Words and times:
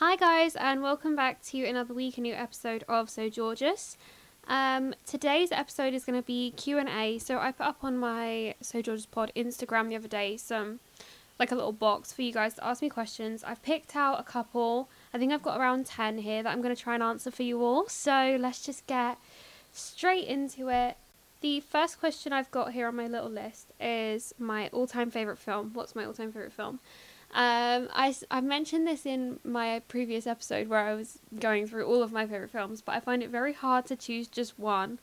Hi 0.00 0.16
guys, 0.16 0.56
and 0.56 0.82
welcome 0.82 1.14
back 1.14 1.42
to 1.48 1.62
another 1.66 1.92
week, 1.92 2.16
a 2.16 2.22
new 2.22 2.32
episode 2.32 2.84
of 2.88 3.10
So 3.10 3.28
Georgeous. 3.28 3.98
Um, 4.48 4.94
today's 5.04 5.52
episode 5.52 5.92
is 5.92 6.06
going 6.06 6.18
to 6.18 6.26
be 6.26 6.52
Q 6.52 6.78
and 6.78 6.88
A. 6.88 7.18
So 7.18 7.36
I 7.36 7.52
put 7.52 7.66
up 7.66 7.84
on 7.84 7.98
my 7.98 8.54
So 8.62 8.80
Georgeous 8.80 9.04
Pod 9.04 9.30
Instagram 9.36 9.90
the 9.90 9.96
other 9.96 10.08
day 10.08 10.38
some 10.38 10.80
like 11.38 11.52
a 11.52 11.54
little 11.54 11.74
box 11.74 12.14
for 12.14 12.22
you 12.22 12.32
guys 12.32 12.54
to 12.54 12.66
ask 12.66 12.80
me 12.80 12.88
questions. 12.88 13.44
I've 13.44 13.62
picked 13.62 13.94
out 13.94 14.18
a 14.18 14.22
couple. 14.22 14.88
I 15.12 15.18
think 15.18 15.34
I've 15.34 15.42
got 15.42 15.60
around 15.60 15.84
ten 15.84 16.16
here 16.16 16.42
that 16.42 16.50
I'm 16.50 16.62
going 16.62 16.74
to 16.74 16.82
try 16.82 16.94
and 16.94 17.02
answer 17.02 17.30
for 17.30 17.42
you 17.42 17.62
all. 17.62 17.86
So 17.86 18.38
let's 18.40 18.64
just 18.64 18.86
get 18.86 19.18
straight 19.70 20.26
into 20.26 20.70
it. 20.70 20.96
The 21.42 21.60
first 21.60 22.00
question 22.00 22.32
I've 22.32 22.50
got 22.50 22.72
here 22.72 22.88
on 22.88 22.96
my 22.96 23.06
little 23.06 23.28
list 23.28 23.72
is 23.78 24.34
my 24.38 24.68
all-time 24.68 25.10
favorite 25.10 25.36
film. 25.36 25.72
What's 25.74 25.94
my 25.94 26.06
all-time 26.06 26.32
favorite 26.32 26.54
film? 26.54 26.80
Um, 27.32 27.88
I, 27.92 28.14
I 28.30 28.40
mentioned 28.40 28.86
this 28.86 29.06
in 29.06 29.38
my 29.44 29.82
previous 29.86 30.26
episode 30.26 30.68
where 30.68 30.80
I 30.80 30.94
was 30.94 31.20
going 31.38 31.68
through 31.68 31.86
all 31.86 32.02
of 32.02 32.10
my 32.10 32.26
favourite 32.26 32.50
films, 32.50 32.82
but 32.82 32.96
I 32.96 33.00
find 33.00 33.22
it 33.22 33.30
very 33.30 33.52
hard 33.52 33.86
to 33.86 33.96
choose 33.96 34.26
just 34.26 34.58
one. 34.58 34.98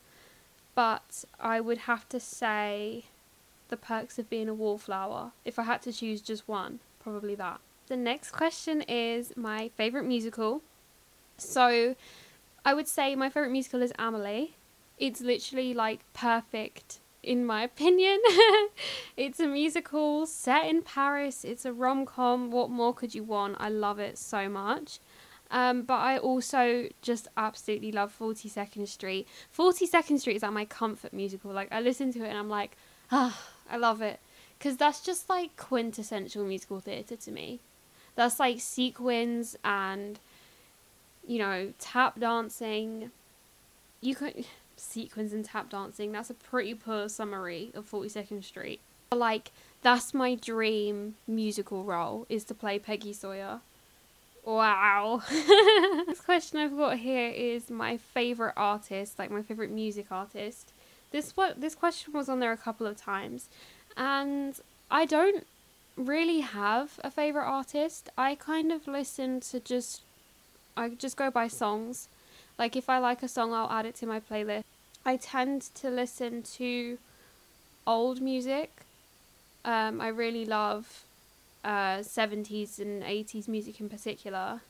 But 0.74 1.24
I 1.40 1.60
would 1.60 1.78
have 1.78 2.08
to 2.10 2.20
say 2.20 3.06
The 3.68 3.76
Perks 3.76 4.18
of 4.18 4.28
Being 4.28 4.48
a 4.48 4.54
Wallflower. 4.54 5.32
If 5.44 5.58
I 5.58 5.62
had 5.62 5.80
to 5.82 5.92
choose 5.92 6.20
just 6.20 6.46
one, 6.46 6.80
probably 7.02 7.34
that. 7.36 7.60
The 7.86 7.96
next 7.96 8.32
question 8.32 8.82
is 8.82 9.34
my 9.34 9.70
favourite 9.76 10.06
musical. 10.06 10.60
So 11.38 11.96
I 12.64 12.74
would 12.74 12.86
say 12.86 13.16
my 13.16 13.30
favourite 13.30 13.52
musical 13.52 13.80
is 13.80 13.92
Amelie. 13.98 14.54
It's 14.98 15.22
literally 15.22 15.72
like 15.72 16.00
perfect 16.12 16.98
in 17.22 17.44
my 17.44 17.62
opinion. 17.62 18.20
it's 19.16 19.40
a 19.40 19.46
musical 19.46 20.26
set 20.26 20.66
in 20.66 20.82
Paris. 20.82 21.44
It's 21.44 21.64
a 21.64 21.72
rom 21.72 22.06
com. 22.06 22.50
What 22.50 22.70
more 22.70 22.94
could 22.94 23.14
you 23.14 23.22
want? 23.22 23.56
I 23.58 23.68
love 23.68 23.98
it 23.98 24.18
so 24.18 24.48
much. 24.48 24.98
Um, 25.50 25.82
but 25.82 25.94
I 25.94 26.18
also 26.18 26.88
just 27.00 27.28
absolutely 27.36 27.90
love 27.90 28.14
42nd 28.18 28.86
Street. 28.86 29.26
42nd 29.56 30.20
Street 30.20 30.36
is 30.36 30.42
like 30.42 30.52
my 30.52 30.64
comfort 30.64 31.12
musical. 31.12 31.52
Like, 31.52 31.68
I 31.72 31.80
listen 31.80 32.12
to 32.12 32.24
it 32.24 32.28
and 32.28 32.38
I'm 32.38 32.50
like, 32.50 32.76
ah, 33.10 33.46
I 33.70 33.76
love 33.78 34.02
it. 34.02 34.20
Because 34.58 34.76
that's 34.76 35.00
just 35.00 35.28
like 35.28 35.56
quintessential 35.56 36.44
musical 36.44 36.80
theatre 36.80 37.16
to 37.16 37.30
me. 37.30 37.60
That's 38.14 38.38
like 38.38 38.60
sequins 38.60 39.56
and, 39.64 40.18
you 41.26 41.38
know, 41.38 41.72
tap 41.78 42.18
dancing. 42.20 43.10
You 44.00 44.14
could 44.14 44.44
sequins 44.78 45.32
and 45.32 45.44
tap 45.44 45.70
dancing. 45.70 46.12
That's 46.12 46.30
a 46.30 46.34
pretty 46.34 46.74
poor 46.74 47.08
summary 47.08 47.70
of 47.74 47.90
42nd 47.90 48.44
Street. 48.44 48.80
But, 49.10 49.18
Like, 49.18 49.52
that's 49.82 50.12
my 50.12 50.34
dream 50.34 51.14
musical 51.26 51.84
role 51.84 52.26
is 52.28 52.44
to 52.44 52.54
play 52.54 52.78
Peggy 52.78 53.12
Sawyer. 53.12 53.60
Wow. 54.44 55.22
this 55.30 56.20
question 56.20 56.58
I've 56.58 56.76
got 56.76 56.98
here 56.98 57.28
is 57.28 57.70
my 57.70 57.96
favorite 57.96 58.54
artist, 58.56 59.18
like 59.18 59.30
my 59.30 59.42
favorite 59.42 59.70
music 59.70 60.06
artist. 60.10 60.72
This 61.10 61.36
what 61.36 61.60
this 61.60 61.74
question 61.74 62.12
was 62.12 62.28
on 62.28 62.40
there 62.40 62.52
a 62.52 62.56
couple 62.56 62.86
of 62.86 62.96
times, 62.96 63.48
and 63.96 64.58
I 64.90 65.04
don't 65.04 65.46
really 65.96 66.40
have 66.40 66.98
a 67.04 67.10
favorite 67.10 67.46
artist. 67.46 68.08
I 68.16 68.34
kind 68.34 68.72
of 68.72 68.86
listen 68.86 69.40
to 69.40 69.60
just 69.60 70.02
I 70.76 70.90
just 70.90 71.16
go 71.16 71.30
by 71.30 71.48
songs. 71.48 72.08
Like 72.58 72.74
if 72.76 72.88
I 72.88 72.98
like 72.98 73.22
a 73.22 73.28
song, 73.28 73.52
I'll 73.52 73.70
add 73.70 73.86
it 73.86 73.94
to 73.96 74.06
my 74.06 74.20
playlist. 74.20 74.64
I 75.04 75.16
tend 75.16 75.62
to 75.76 75.90
listen 75.90 76.42
to 76.42 76.98
old 77.86 78.20
music. 78.20 78.70
Um, 79.64 80.00
I 80.00 80.08
really 80.08 80.44
love 80.44 81.04
uh, 81.64 81.98
70s 82.02 82.78
and 82.78 83.02
80s 83.02 83.48
music 83.48 83.80
in 83.80 83.88
particular. 83.88 84.60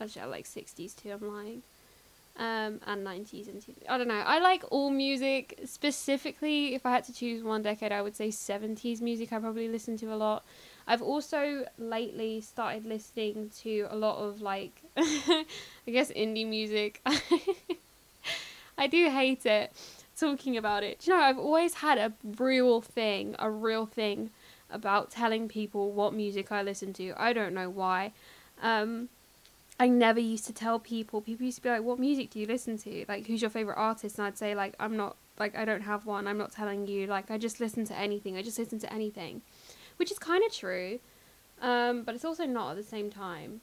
Actually, 0.00 0.22
I 0.22 0.24
like 0.26 0.46
60s 0.46 0.94
too, 0.94 1.12
I'm 1.12 1.28
lying. 1.28 1.62
Um, 2.38 2.80
and 2.86 3.02
90s 3.02 3.48
and 3.48 3.64
I 3.88 3.96
don't 3.96 4.08
know. 4.08 4.14
I 4.14 4.40
like 4.40 4.62
all 4.70 4.90
music. 4.90 5.58
Specifically, 5.64 6.74
if 6.74 6.84
I 6.84 6.90
had 6.90 7.04
to 7.04 7.14
choose 7.14 7.42
one 7.42 7.62
decade, 7.62 7.92
I 7.92 8.02
would 8.02 8.14
say 8.14 8.28
70s 8.28 9.00
music. 9.00 9.32
I 9.32 9.38
probably 9.38 9.68
listen 9.68 9.96
to 9.98 10.12
a 10.12 10.16
lot. 10.16 10.44
I've 10.86 11.00
also 11.00 11.66
lately 11.78 12.42
started 12.42 12.84
listening 12.84 13.50
to 13.62 13.86
a 13.90 13.96
lot 13.96 14.18
of 14.18 14.42
like, 14.42 14.82
I 14.96 15.46
guess 15.86 16.10
indie 16.12 16.46
music. 16.46 17.00
I 18.78 18.86
do 18.86 19.10
hate 19.10 19.46
it 19.46 19.72
talking 20.18 20.56
about 20.56 20.82
it. 20.82 21.00
Do 21.00 21.10
you 21.10 21.16
know, 21.16 21.22
I've 21.22 21.38
always 21.38 21.74
had 21.74 21.98
a 21.98 22.12
real 22.24 22.80
thing, 22.80 23.36
a 23.38 23.50
real 23.50 23.86
thing 23.86 24.30
about 24.70 25.10
telling 25.10 25.48
people 25.48 25.92
what 25.92 26.14
music 26.14 26.50
I 26.50 26.62
listen 26.62 26.92
to. 26.94 27.14
I 27.16 27.32
don't 27.32 27.54
know 27.54 27.70
why. 27.70 28.12
Um, 28.62 29.08
I 29.78 29.88
never 29.88 30.20
used 30.20 30.46
to 30.46 30.52
tell 30.52 30.78
people. 30.78 31.20
People 31.20 31.44
used 31.44 31.58
to 31.58 31.62
be 31.62 31.68
like, 31.68 31.82
"What 31.82 31.98
music 31.98 32.30
do 32.30 32.40
you 32.40 32.46
listen 32.46 32.78
to? 32.78 33.04
Like, 33.08 33.26
who's 33.26 33.42
your 33.42 33.50
favorite 33.50 33.76
artist?" 33.76 34.18
And 34.18 34.26
I'd 34.26 34.38
say, 34.38 34.54
like, 34.54 34.74
"I'm 34.80 34.96
not 34.96 35.16
like 35.38 35.54
I 35.54 35.66
don't 35.66 35.82
have 35.82 36.06
one. 36.06 36.26
I'm 36.26 36.38
not 36.38 36.52
telling 36.52 36.86
you. 36.86 37.06
Like, 37.06 37.30
I 37.30 37.36
just 37.36 37.60
listen 37.60 37.84
to 37.86 37.98
anything. 37.98 38.36
I 38.36 38.42
just 38.42 38.58
listen 38.58 38.78
to 38.80 38.92
anything," 38.92 39.42
which 39.98 40.10
is 40.10 40.18
kind 40.18 40.42
of 40.44 40.52
true, 40.52 40.98
um, 41.60 42.04
but 42.04 42.14
it's 42.14 42.24
also 42.24 42.46
not 42.46 42.70
at 42.70 42.76
the 42.76 42.82
same 42.82 43.10
time. 43.10 43.60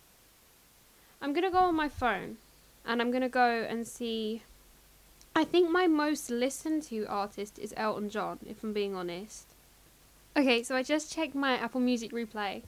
I'm 1.19 1.33
gonna 1.33 1.51
go 1.51 1.59
on 1.59 1.75
my 1.75 1.89
phone, 1.89 2.37
and 2.85 3.01
I'm 3.01 3.09
gonna 3.09 3.29
go 3.29 3.65
and 3.67 3.87
see 3.87 4.43
I 5.35 5.43
think 5.45 5.71
my 5.71 5.87
most 5.87 6.29
listened 6.29 6.83
to 6.83 7.05
artist 7.05 7.57
is 7.57 7.73
Elton 7.75 8.09
John, 8.09 8.39
if 8.47 8.63
I'm 8.63 8.71
being 8.71 8.93
honest. 8.93 9.47
Okay, 10.37 10.61
so 10.61 10.75
I 10.75 10.83
just 10.83 11.11
checked 11.11 11.33
my 11.33 11.57
Apple 11.57 11.81
Music 11.81 12.11
replay. 12.11 12.61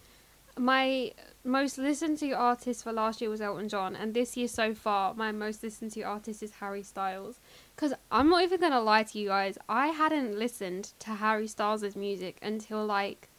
My 0.58 1.12
most 1.44 1.78
listened 1.78 2.18
to 2.20 2.32
artist 2.32 2.84
for 2.84 2.92
last 2.92 3.22
year 3.22 3.30
was 3.30 3.42
Elton 3.42 3.70
John, 3.70 3.96
and 3.96 4.16
this 4.16 4.36
year 4.36 4.48
so 4.48 4.74
far, 4.74 5.14
my 5.14 5.32
most 5.32 5.62
listened 5.62 5.92
to 5.92 6.02
artist 6.02 6.42
is 6.42 6.54
Harry 6.54 6.82
Styles. 6.82 7.40
Because 7.76 7.94
I'm 8.12 8.30
not 8.30 8.42
even 8.42 8.62
gonna 8.62 8.82
lie 8.82 9.04
to 9.04 9.20
you 9.20 9.28
guys, 9.28 9.60
I 9.70 9.88
hadn't 9.88 10.40
listened 10.40 10.94
to 11.00 11.12
Harry 11.12 11.48
Styles' 11.48 11.96
music 11.96 12.38
until 12.42 12.84
like 12.84 13.30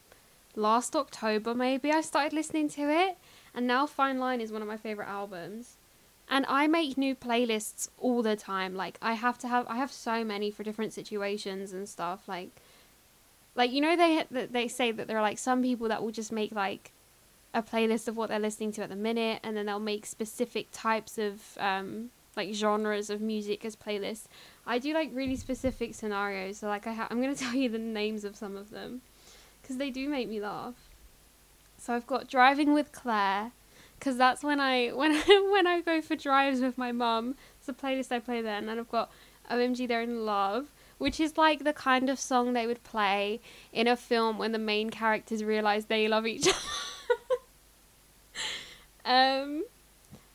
last 0.55 0.95
October, 0.95 1.53
maybe. 1.53 1.91
I 1.91 1.99
started 1.99 2.31
listening 2.31 2.69
to 2.69 2.89
it, 2.89 3.17
and 3.53 3.67
now 3.67 3.87
Fine 3.87 4.19
Line 4.19 4.39
is 4.39 4.53
one 4.53 4.61
of 4.61 4.67
my 4.69 4.77
favorite 4.77 5.09
albums 5.09 5.76
and 6.29 6.45
I 6.47 6.67
make 6.67 6.97
new 6.97 7.15
playlists 7.15 7.89
all 7.97 8.21
the 8.21 8.35
time. 8.35 8.75
Like 8.75 8.97
I 9.01 9.13
have 9.13 9.37
to 9.39 9.47
have 9.47 9.65
I 9.67 9.77
have 9.77 9.91
so 9.91 10.23
many 10.23 10.51
for 10.51 10.63
different 10.63 10.93
situations 10.93 11.71
and 11.73 11.87
stuff. 11.87 12.27
Like 12.27 12.49
like 13.55 13.71
you 13.71 13.81
know 13.81 13.95
they 13.95 14.25
they 14.29 14.67
say 14.67 14.91
that 14.91 15.07
there 15.07 15.17
are 15.17 15.21
like 15.21 15.39
some 15.39 15.61
people 15.61 15.87
that 15.87 16.01
will 16.01 16.11
just 16.11 16.31
make 16.31 16.51
like 16.51 16.91
a 17.53 17.63
playlist 17.63 18.07
of 18.07 18.17
what 18.17 18.29
they're 18.29 18.39
listening 18.39 18.71
to 18.73 18.83
at 18.83 18.89
the 18.89 18.95
minute 18.95 19.39
and 19.43 19.55
then 19.55 19.65
they'll 19.65 19.79
make 19.79 20.05
specific 20.05 20.67
types 20.71 21.17
of 21.17 21.57
um 21.59 22.09
like 22.35 22.53
genres 22.53 23.09
of 23.09 23.19
music 23.19 23.65
as 23.65 23.75
playlists. 23.75 24.25
I 24.65 24.77
do 24.79 24.93
like 24.93 25.09
really 25.13 25.37
specific 25.37 25.95
scenarios. 25.95 26.57
So 26.59 26.67
like 26.67 26.85
I 26.85 26.93
ha- 26.93 27.07
I'm 27.09 27.21
going 27.21 27.33
to 27.35 27.41
tell 27.41 27.55
you 27.55 27.69
the 27.69 27.79
names 27.79 28.23
of 28.23 28.35
some 28.35 28.57
of 28.57 28.69
them 28.69 29.01
cuz 29.63 29.77
they 29.77 29.89
do 29.89 30.09
make 30.09 30.27
me 30.27 30.41
laugh. 30.41 30.75
So 31.77 31.93
I've 31.93 32.07
got 32.07 32.27
Driving 32.27 32.73
with 32.73 32.91
Claire 32.91 33.51
because 33.99 34.17
that's 34.17 34.43
when 34.43 34.59
I 34.59 34.89
when 34.93 35.15
when 35.51 35.67
I 35.67 35.81
go 35.81 36.01
for 36.01 36.15
drives 36.15 36.61
with 36.61 36.77
my 36.77 36.91
mum. 36.91 37.35
It's 37.59 37.69
a 37.69 37.73
playlist 37.73 38.11
I 38.11 38.19
play 38.19 38.41
then, 38.41 38.69
and 38.69 38.79
I've 38.79 38.89
got 38.89 39.11
OMG 39.51 39.87
They're 39.87 40.01
in 40.01 40.25
Love, 40.25 40.67
which 40.97 41.19
is 41.19 41.37
like 41.37 41.63
the 41.63 41.73
kind 41.73 42.09
of 42.09 42.19
song 42.19 42.53
they 42.53 42.67
would 42.67 42.83
play 42.83 43.39
in 43.73 43.87
a 43.87 43.95
film 43.95 44.37
when 44.37 44.51
the 44.51 44.59
main 44.59 44.89
characters 44.89 45.43
realize 45.43 45.85
they 45.85 46.07
love 46.07 46.25
each 46.25 46.47
other. 46.47 46.57
um, 49.05 49.63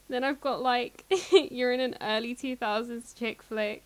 then 0.09 0.25
I've 0.25 0.41
got 0.41 0.63
like 0.63 1.05
you're 1.33 1.73
in 1.73 1.81
an 1.81 1.97
early 2.01 2.35
two 2.35 2.57
thousands 2.57 3.13
chick 3.13 3.43
flick. 3.43 3.83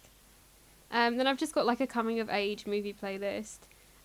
Um, 0.91 1.17
then 1.17 1.27
I've 1.27 1.39
just 1.39 1.55
got 1.55 1.67
like 1.67 1.81
a 1.81 1.87
coming 1.87 2.21
of 2.21 2.31
age 2.31 2.67
movie 2.67 2.95
playlist. 2.95 3.59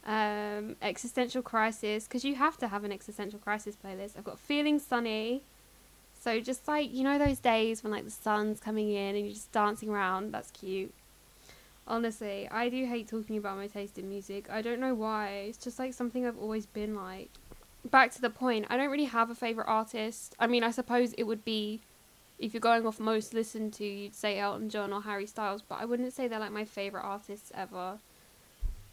Um, 0.04 0.78
existential 0.82 1.44
crisis 1.44 2.06
because 2.06 2.26
you 2.26 2.34
have 2.34 2.58
to 2.58 2.68
have 2.68 2.84
an 2.84 2.92
existential 2.92 3.38
crisis 3.38 3.76
playlist. 3.76 4.18
I've 4.18 4.24
got 4.24 4.40
feeling 4.40 4.80
sunny. 4.80 5.44
So 6.22 6.40
just 6.40 6.68
like 6.68 6.94
you 6.94 7.04
know 7.04 7.18
those 7.18 7.40
days 7.40 7.84
when 7.84 7.92
like 7.92 8.06
the 8.06 8.12
sun's 8.12 8.60
coming 8.60 8.92
in 8.92 9.16
and 9.16 9.26
you're 9.26 9.34
just 9.34 9.52
dancing 9.52 9.90
around, 9.90 10.32
that's 10.32 10.52
cute. 10.52 10.94
Honestly, 11.88 12.48
I 12.52 12.70
do 12.70 12.86
hate 12.86 13.08
talking 13.08 13.38
about 13.38 13.58
my 13.58 13.66
taste 13.66 13.98
in 13.98 14.08
music. 14.08 14.48
I 14.50 14.62
don't 14.62 14.80
know 14.80 14.94
why. 14.94 15.46
It's 15.50 15.58
just 15.58 15.80
like 15.80 15.96
something 15.96 16.26
I've 16.26 16.38
always 16.38 16.68
been 16.68 16.96
like. 16.96 17.32
Back 17.84 18.12
to 18.12 18.22
the 18.22 18.30
point, 18.30 18.68
I 18.70 18.78
don't 18.78 18.92
really 18.92 19.06
have 19.06 19.32
a 19.32 19.36
favorite 19.36 19.68
artist. 19.68 20.36
I 20.40 20.46
mean, 20.46 20.64
I 20.64 20.70
suppose 20.70 21.14
it 21.14 21.24
would 21.24 21.44
be 21.44 21.82
if 22.38 22.54
you're 22.54 22.62
going 22.62 22.86
off 22.86 23.00
most 23.00 23.34
listened 23.34 23.74
to, 23.74 23.84
you'd 23.84 24.16
say 24.16 24.38
Elton 24.38 24.70
John 24.70 24.94
or 24.94 25.02
Harry 25.02 25.26
Styles, 25.26 25.64
but 25.68 25.80
I 25.82 25.86
wouldn't 25.86 26.14
say 26.14 26.28
they're 26.28 26.40
like 26.40 26.52
my 26.52 26.66
favorite 26.66 27.04
artists 27.04 27.52
ever. 27.56 27.98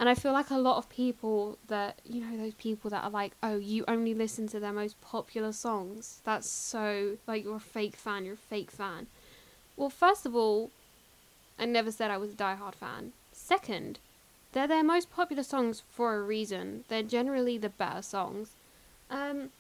And 0.01 0.09
I 0.09 0.15
feel 0.15 0.33
like 0.33 0.51
a 0.51 0.59
lot 0.59 0.77
of 0.77 0.89
people 0.89 1.59
that, 1.67 2.01
you 2.05 2.21
know, 2.21 2.37
those 2.37 2.55
people 2.55 2.89
that 2.91 3.03
are 3.03 3.11
like, 3.11 3.33
oh, 3.43 3.57
you 3.57 3.85
only 3.89 4.15
listen 4.15 4.47
to 4.49 4.61
their 4.61 4.73
most 4.73 5.01
popular 5.01 5.53
songs. 5.53 6.21
That's 6.25 6.49
so, 6.49 7.17
like, 7.27 7.43
you're 7.45 7.57
a 7.57 7.61
fake 7.61 7.97
fan, 7.97 8.25
you're 8.25 8.35
a 8.35 8.37
fake 8.37 8.71
fan. 8.71 9.09
Well, 9.77 9.91
first 9.91 10.25
of 10.25 10.37
all, 10.37 10.71
I 11.59 11.65
never 11.65 11.91
said 11.91 12.11
I 12.11 12.17
was 12.17 12.31
a 12.31 12.35
die-hard 12.35 12.77
fan. 12.77 13.13
Second, 13.33 13.99
they're 14.53 14.69
their 14.69 14.85
most 14.85 15.11
popular 15.11 15.43
songs 15.43 15.83
for 15.91 16.17
a 16.17 16.23
reason. 16.23 16.85
They're 16.89 17.03
generally 17.03 17.59
the 17.59 17.69
better 17.69 18.03
songs. 18.03 18.51
Um, 19.11 19.51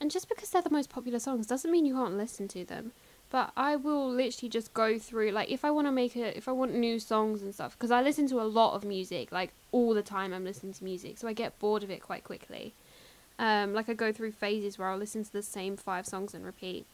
And 0.00 0.10
just 0.10 0.28
because 0.30 0.48
they're 0.48 0.62
the 0.62 0.70
most 0.70 0.88
popular 0.88 1.18
songs 1.18 1.46
doesn't 1.46 1.70
mean 1.70 1.84
you 1.84 1.94
can't 1.94 2.16
listen 2.16 2.48
to 2.48 2.64
them. 2.64 2.92
But 3.30 3.52
I 3.56 3.76
will 3.76 4.10
literally 4.10 4.48
just 4.48 4.74
go 4.74 4.98
through 4.98 5.30
like 5.30 5.50
if 5.50 5.64
I 5.64 5.70
want 5.70 5.86
to 5.86 5.92
make 5.92 6.16
it 6.16 6.36
if 6.36 6.48
I 6.48 6.52
want 6.52 6.74
new 6.74 6.98
songs 6.98 7.42
and 7.42 7.54
stuff 7.54 7.76
because 7.78 7.92
I 7.92 8.02
listen 8.02 8.26
to 8.28 8.40
a 8.40 8.42
lot 8.42 8.74
of 8.74 8.84
music 8.84 9.30
like 9.30 9.52
all 9.70 9.94
the 9.94 10.02
time 10.02 10.32
I'm 10.32 10.44
listening 10.44 10.74
to 10.74 10.84
music 10.84 11.16
so 11.18 11.28
I 11.28 11.32
get 11.32 11.58
bored 11.60 11.84
of 11.84 11.90
it 11.90 12.02
quite 12.02 12.24
quickly. 12.24 12.74
Um, 13.38 13.72
like 13.72 13.88
I 13.88 13.94
go 13.94 14.12
through 14.12 14.32
phases 14.32 14.78
where 14.78 14.88
I'll 14.88 14.98
listen 14.98 15.24
to 15.24 15.32
the 15.32 15.42
same 15.42 15.76
five 15.76 16.06
songs 16.06 16.34
and 16.34 16.44
repeat. 16.44 16.84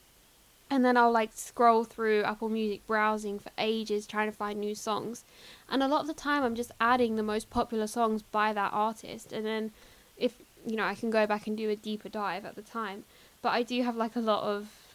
And 0.68 0.84
then 0.84 0.96
I'll 0.96 1.10
like 1.10 1.30
scroll 1.32 1.84
through 1.84 2.24
Apple 2.24 2.48
Music 2.48 2.86
browsing 2.86 3.38
for 3.38 3.50
ages 3.56 4.06
trying 4.06 4.30
to 4.30 4.36
find 4.36 4.60
new 4.60 4.74
songs. 4.74 5.24
And 5.68 5.82
a 5.82 5.88
lot 5.88 6.02
of 6.02 6.06
the 6.06 6.14
time 6.14 6.42
I'm 6.42 6.54
just 6.54 6.72
adding 6.80 7.16
the 7.16 7.22
most 7.22 7.50
popular 7.50 7.86
songs 7.86 8.22
by 8.22 8.52
that 8.52 8.72
artist 8.72 9.32
and 9.32 9.46
then 9.46 9.72
if 10.18 10.34
you 10.66 10.76
know 10.76 10.84
I 10.84 10.94
can 10.94 11.10
go 11.10 11.26
back 11.26 11.46
and 11.46 11.56
do 11.56 11.70
a 11.70 11.76
deeper 11.76 12.10
dive 12.10 12.44
at 12.44 12.56
the 12.56 12.62
time. 12.62 13.04
But 13.40 13.50
I 13.50 13.62
do 13.62 13.82
have 13.82 13.96
like 13.96 14.16
a 14.16 14.20
lot 14.20 14.42
of 14.42 14.85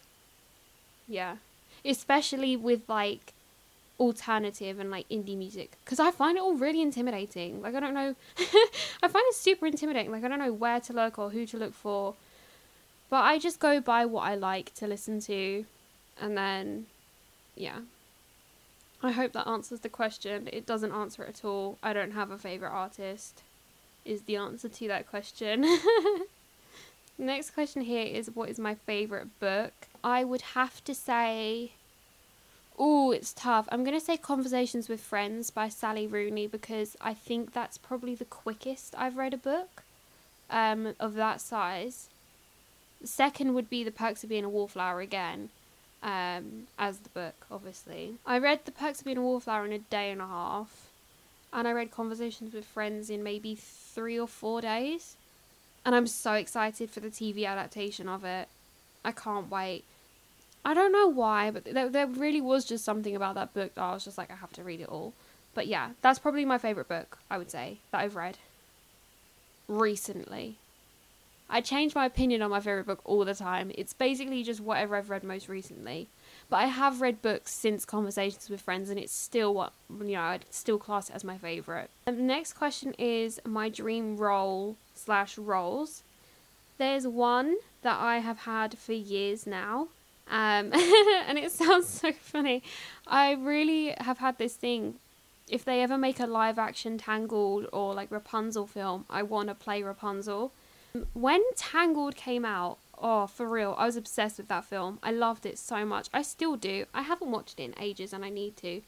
yeah. 1.11 1.35
Especially 1.83 2.55
with 2.55 2.87
like 2.87 3.33
alternative 3.99 4.79
and 4.79 4.89
like 4.89 5.07
indie 5.09 5.37
music 5.37 5.77
because 5.85 5.99
I 5.99 6.09
find 6.09 6.37
it 6.37 6.41
all 6.41 6.55
really 6.55 6.81
intimidating. 6.81 7.61
Like 7.61 7.75
I 7.75 7.79
don't 7.79 7.93
know, 7.93 8.15
I 9.03 9.07
find 9.07 9.25
it 9.27 9.35
super 9.35 9.67
intimidating. 9.67 10.11
Like 10.11 10.23
I 10.23 10.27
don't 10.27 10.39
know 10.39 10.53
where 10.53 10.79
to 10.79 10.93
look 10.93 11.19
or 11.19 11.29
who 11.29 11.45
to 11.45 11.57
look 11.57 11.73
for, 11.73 12.15
but 13.09 13.23
I 13.23 13.37
just 13.37 13.59
go 13.59 13.79
by 13.79 14.05
what 14.05 14.21
I 14.21 14.35
like 14.35 14.73
to 14.75 14.87
listen 14.87 15.19
to, 15.21 15.65
and 16.19 16.37
then, 16.37 16.87
yeah. 17.55 17.79
I 19.03 19.11
hope 19.11 19.33
that 19.33 19.47
answers 19.47 19.79
the 19.79 19.89
question. 19.89 20.47
It 20.53 20.67
doesn't 20.67 20.91
answer 20.91 21.23
it 21.23 21.29
at 21.29 21.45
all. 21.45 21.79
I 21.81 21.91
don't 21.91 22.11
have 22.11 22.29
a 22.29 22.37
favorite 22.37 22.69
artist. 22.69 23.41
Is 24.05 24.21
the 24.23 24.35
answer 24.35 24.69
to 24.69 24.87
that 24.87 25.09
question. 25.09 25.65
Next 27.21 27.51
question 27.51 27.83
here 27.83 28.03
is 28.03 28.35
what 28.35 28.49
is 28.49 28.57
my 28.57 28.73
favorite 28.73 29.39
book? 29.39 29.73
I 30.03 30.23
would 30.23 30.41
have 30.41 30.83
to 30.85 30.95
say 30.95 31.73
Oh, 32.79 33.11
it's 33.11 33.31
tough. 33.31 33.67
I'm 33.71 33.83
going 33.83 33.97
to 33.97 34.03
say 34.03 34.17
Conversations 34.17 34.89
with 34.89 35.01
Friends 35.01 35.51
by 35.51 35.69
Sally 35.69 36.07
Rooney 36.07 36.47
because 36.47 36.97
I 36.99 37.13
think 37.13 37.53
that's 37.53 37.77
probably 37.77 38.15
the 38.15 38.25
quickest 38.25 38.95
I've 38.97 39.17
read 39.17 39.35
a 39.35 39.37
book 39.37 39.83
um, 40.49 40.95
of 40.99 41.13
that 41.13 41.41
size. 41.41 42.09
Second 43.03 43.53
would 43.53 43.69
be 43.69 43.83
The 43.83 43.91
Perks 43.91 44.23
of 44.23 44.29
Being 44.29 44.45
a 44.45 44.49
Wallflower 44.49 44.99
again, 44.99 45.49
um, 46.01 46.65
as 46.79 46.99
the 46.99 47.09
book, 47.09 47.45
obviously. 47.51 48.15
I 48.25 48.39
read 48.39 48.65
The 48.65 48.71
Perks 48.71 49.01
of 49.01 49.05
Being 49.05 49.17
a 49.19 49.21
Wallflower 49.21 49.67
in 49.67 49.73
a 49.73 49.79
day 49.79 50.09
and 50.09 50.21
a 50.21 50.27
half, 50.27 50.89
and 51.53 51.67
I 51.67 51.71
read 51.71 51.91
Conversations 51.91 52.51
with 52.51 52.65
Friends 52.65 53.11
in 53.11 53.21
maybe 53.21 53.53
three 53.53 54.19
or 54.19 54.27
four 54.27 54.59
days. 54.59 55.17
And 55.85 55.95
I'm 55.95 56.07
so 56.07 56.33
excited 56.33 56.89
for 56.89 56.99
the 56.99 57.09
TV 57.09 57.45
adaptation 57.47 58.07
of 58.07 58.23
it. 58.23 58.47
I 59.03 59.11
can't 59.11 59.49
wait. 59.49 59.83
I 60.63 60.73
don't 60.73 60.91
know 60.91 61.07
why, 61.07 61.49
but 61.49 61.65
there, 61.65 61.89
there 61.89 62.05
really 62.05 62.41
was 62.41 62.65
just 62.65 62.85
something 62.85 63.15
about 63.15 63.35
that 63.35 63.53
book 63.53 63.73
that 63.73 63.81
I 63.81 63.93
was 63.93 64.05
just 64.05 64.17
like, 64.17 64.31
I 64.31 64.35
have 64.35 64.53
to 64.53 64.63
read 64.63 64.81
it 64.81 64.89
all. 64.89 65.13
But 65.55 65.67
yeah, 65.67 65.91
that's 66.01 66.19
probably 66.19 66.45
my 66.45 66.59
favourite 66.59 66.87
book, 66.87 67.17
I 67.29 67.37
would 67.37 67.49
say, 67.49 67.77
that 67.91 68.01
I've 68.01 68.15
read 68.15 68.37
recently. 69.67 70.55
I 71.49 71.61
change 71.61 71.95
my 71.95 72.05
opinion 72.05 72.41
on 72.41 72.51
my 72.51 72.59
favourite 72.59 72.85
book 72.85 73.01
all 73.03 73.25
the 73.25 73.33
time. 73.33 73.71
It's 73.75 73.93
basically 73.93 74.43
just 74.43 74.61
whatever 74.61 74.95
I've 74.95 75.09
read 75.09 75.23
most 75.23 75.49
recently. 75.49 76.07
But 76.51 76.57
I 76.57 76.65
have 76.65 76.99
read 76.99 77.21
books 77.21 77.53
since 77.53 77.85
Conversations 77.85 78.49
with 78.49 78.59
Friends, 78.59 78.89
and 78.89 78.99
it's 78.99 79.13
still 79.13 79.53
what, 79.53 79.71
you 79.89 80.15
know, 80.15 80.21
I'd 80.21 80.43
still 80.49 80.77
class 80.77 81.09
it 81.09 81.15
as 81.15 81.23
my 81.23 81.37
favourite. 81.37 81.89
The 82.03 82.11
next 82.11 82.53
question 82.53 82.93
is 82.99 83.39
my 83.47 83.69
dream 83.69 84.17
role 84.17 84.75
slash 84.93 85.37
roles. 85.37 86.03
There's 86.77 87.07
one 87.07 87.55
that 87.83 87.97
I 88.01 88.17
have 88.17 88.39
had 88.39 88.77
for 88.77 88.91
years 88.91 89.47
now, 89.47 89.87
um, 90.29 90.73
and 90.73 91.39
it 91.39 91.53
sounds 91.53 91.87
so 91.87 92.11
funny. 92.11 92.63
I 93.07 93.31
really 93.31 93.95
have 94.01 94.17
had 94.17 94.37
this 94.37 94.55
thing. 94.55 94.95
If 95.49 95.63
they 95.63 95.81
ever 95.81 95.97
make 95.97 96.19
a 96.19 96.25
live 96.25 96.59
action 96.59 96.97
Tangled 96.97 97.67
or 97.71 97.93
like 97.93 98.11
Rapunzel 98.11 98.67
film, 98.67 99.05
I 99.09 99.23
want 99.23 99.47
to 99.47 99.55
play 99.55 99.83
Rapunzel. 99.83 100.51
When 101.13 101.41
Tangled 101.55 102.17
came 102.17 102.43
out, 102.43 102.77
oh, 103.01 103.27
for 103.27 103.47
real, 103.47 103.75
I 103.77 103.85
was 103.87 103.97
obsessed 103.97 104.37
with 104.37 104.47
that 104.49 104.65
film. 104.65 104.99
I 105.01 105.11
loved 105.11 105.45
it 105.45 105.57
so 105.57 105.85
much. 105.85 106.07
I 106.13 106.21
still 106.21 106.55
do. 106.55 106.85
I 106.93 107.01
haven't 107.01 107.31
watched 107.31 107.59
it 107.59 107.63
in 107.63 107.75
ages 107.79 108.13
and 108.13 108.23
I 108.23 108.29
need 108.29 108.57
to. 108.57 108.81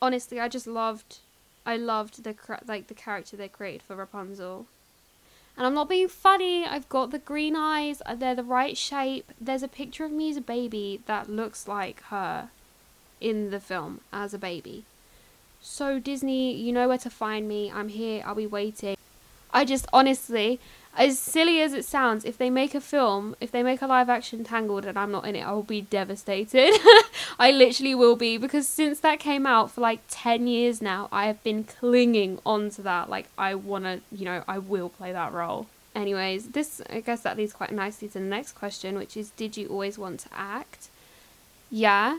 Honestly, 0.00 0.40
I 0.40 0.48
just 0.48 0.66
loved 0.66 1.18
I 1.64 1.76
loved 1.76 2.24
the 2.24 2.34
like 2.66 2.88
the 2.88 2.94
character 2.94 3.36
they 3.36 3.48
created 3.48 3.82
for 3.82 3.96
Rapunzel. 3.96 4.66
And 5.56 5.66
I'm 5.66 5.74
not 5.74 5.88
being 5.88 6.08
funny. 6.08 6.64
I've 6.64 6.88
got 6.88 7.10
the 7.10 7.18
green 7.18 7.54
eyes. 7.54 8.00
Uh, 8.06 8.14
they're 8.14 8.34
the 8.34 8.42
right 8.42 8.76
shape. 8.76 9.30
There's 9.40 9.62
a 9.62 9.68
picture 9.68 10.04
of 10.04 10.10
me 10.10 10.30
as 10.30 10.38
a 10.38 10.40
baby 10.40 11.00
that 11.06 11.28
looks 11.28 11.68
like 11.68 12.02
her 12.04 12.48
in 13.20 13.50
the 13.50 13.60
film 13.60 14.00
as 14.12 14.32
a 14.32 14.38
baby. 14.38 14.84
So, 15.60 16.00
Disney, 16.00 16.54
you 16.54 16.72
know 16.72 16.88
where 16.88 16.98
to 16.98 17.10
find 17.10 17.46
me. 17.46 17.70
I'm 17.70 17.88
here. 17.88 18.22
I'll 18.24 18.34
be 18.34 18.46
waiting. 18.46 18.96
I 19.52 19.64
just 19.66 19.86
honestly, 19.92 20.58
as 20.96 21.18
silly 21.18 21.60
as 21.62 21.72
it 21.72 21.84
sounds, 21.84 22.24
if 22.24 22.36
they 22.36 22.50
make 22.50 22.74
a 22.74 22.80
film, 22.80 23.34
if 23.40 23.50
they 23.50 23.62
make 23.62 23.80
a 23.80 23.86
live 23.86 24.10
action 24.10 24.44
Tangled 24.44 24.84
and 24.84 24.98
I'm 24.98 25.10
not 25.10 25.26
in 25.26 25.34
it, 25.36 25.40
I 25.40 25.52
will 25.52 25.62
be 25.62 25.80
devastated. 25.80 26.74
I 27.38 27.50
literally 27.50 27.94
will 27.94 28.16
be 28.16 28.36
because 28.36 28.68
since 28.68 29.00
that 29.00 29.18
came 29.18 29.46
out 29.46 29.70
for 29.70 29.80
like 29.80 30.00
10 30.10 30.46
years 30.46 30.82
now, 30.82 31.08
I 31.10 31.26
have 31.26 31.42
been 31.42 31.64
clinging 31.64 32.40
onto 32.44 32.82
that. 32.82 33.08
Like, 33.08 33.28
I 33.38 33.54
want 33.54 33.84
to, 33.84 34.00
you 34.10 34.26
know, 34.26 34.44
I 34.46 34.58
will 34.58 34.90
play 34.90 35.12
that 35.12 35.32
role. 35.32 35.66
Anyways, 35.94 36.48
this, 36.48 36.82
I 36.90 37.00
guess 37.00 37.22
that 37.22 37.36
leads 37.36 37.52
quite 37.52 37.72
nicely 37.72 38.08
to 38.08 38.14
the 38.14 38.20
next 38.20 38.52
question, 38.52 38.96
which 38.96 39.16
is 39.16 39.30
Did 39.30 39.56
you 39.56 39.68
always 39.68 39.98
want 39.98 40.20
to 40.20 40.28
act? 40.32 40.88
Yeah. 41.70 42.18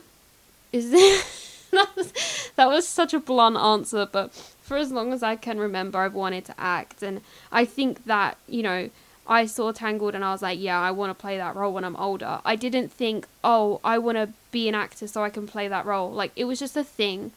Is 0.72 0.90
this. 0.90 1.50
that 2.56 2.68
was 2.68 2.88
such 2.88 3.14
a 3.14 3.20
blunt 3.20 3.58
answer, 3.58 4.08
but 4.12 4.34
for 4.34 4.78
as 4.78 4.92
long 4.92 5.14
as 5.14 5.24
I 5.24 5.36
can 5.36 5.60
remember, 5.60 6.00
I've 6.00 6.14
wanted 6.14 6.46
to 6.46 6.56
act. 6.58 7.04
And 7.04 7.22
I 7.52 7.66
think 7.66 8.06
that, 8.06 8.38
you 8.48 8.64
know, 8.64 8.90
I 9.26 9.46
saw 9.46 9.72
Tangled 9.72 10.16
and 10.16 10.24
I 10.24 10.32
was 10.32 10.42
like, 10.42 10.60
yeah, 10.60 10.80
I 10.80 10.92
want 10.92 11.10
to 11.10 11.22
play 11.22 11.38
that 11.38 11.56
role 11.56 11.74
when 11.74 11.84
I'm 11.84 11.96
older. 11.96 12.40
I 12.44 12.56
didn't 12.56 12.92
think, 12.92 13.28
oh, 13.44 13.80
I 13.84 13.98
want 13.98 14.18
to 14.18 14.30
be 14.52 14.68
an 14.68 14.76
actor 14.76 15.08
so 15.08 15.24
I 15.24 15.30
can 15.30 15.48
play 15.48 15.68
that 15.68 15.86
role. 15.86 16.12
Like, 16.12 16.32
it 16.36 16.46
was 16.46 16.60
just 16.60 16.76
a 16.76 16.84
thing. 16.84 17.32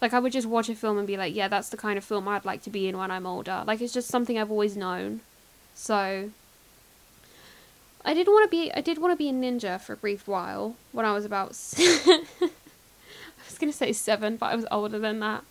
Like, 0.00 0.12
I 0.12 0.18
would 0.18 0.32
just 0.32 0.48
watch 0.48 0.68
a 0.68 0.74
film 0.74 0.98
and 0.98 1.06
be 1.06 1.16
like, 1.16 1.34
yeah, 1.34 1.48
that's 1.48 1.68
the 1.68 1.76
kind 1.76 1.98
of 1.98 2.04
film 2.04 2.26
I'd 2.28 2.44
like 2.44 2.62
to 2.62 2.70
be 2.70 2.88
in 2.88 2.98
when 2.98 3.10
I'm 3.10 3.26
older. 3.26 3.62
Like, 3.66 3.80
it's 3.80 3.92
just 3.92 4.08
something 4.08 4.38
I've 4.38 4.50
always 4.50 4.76
known. 4.76 5.20
So, 5.74 6.30
I 8.04 8.14
did 8.14 8.26
want 8.26 8.50
to 8.50 8.50
be, 8.50 8.72
I 8.72 8.80
did 8.80 8.98
want 8.98 9.12
to 9.12 9.16
be 9.16 9.28
a 9.28 9.32
ninja 9.32 9.80
for 9.80 9.92
a 9.92 9.96
brief 9.96 10.26
while 10.26 10.76
when 10.90 11.06
I 11.06 11.12
was 11.12 11.24
about, 11.24 11.52
To 13.62 13.72
say 13.72 13.92
seven, 13.92 14.36
but 14.36 14.46
I 14.46 14.56
was 14.56 14.66
older 14.72 14.98
than 14.98 15.20
that. 15.20 15.44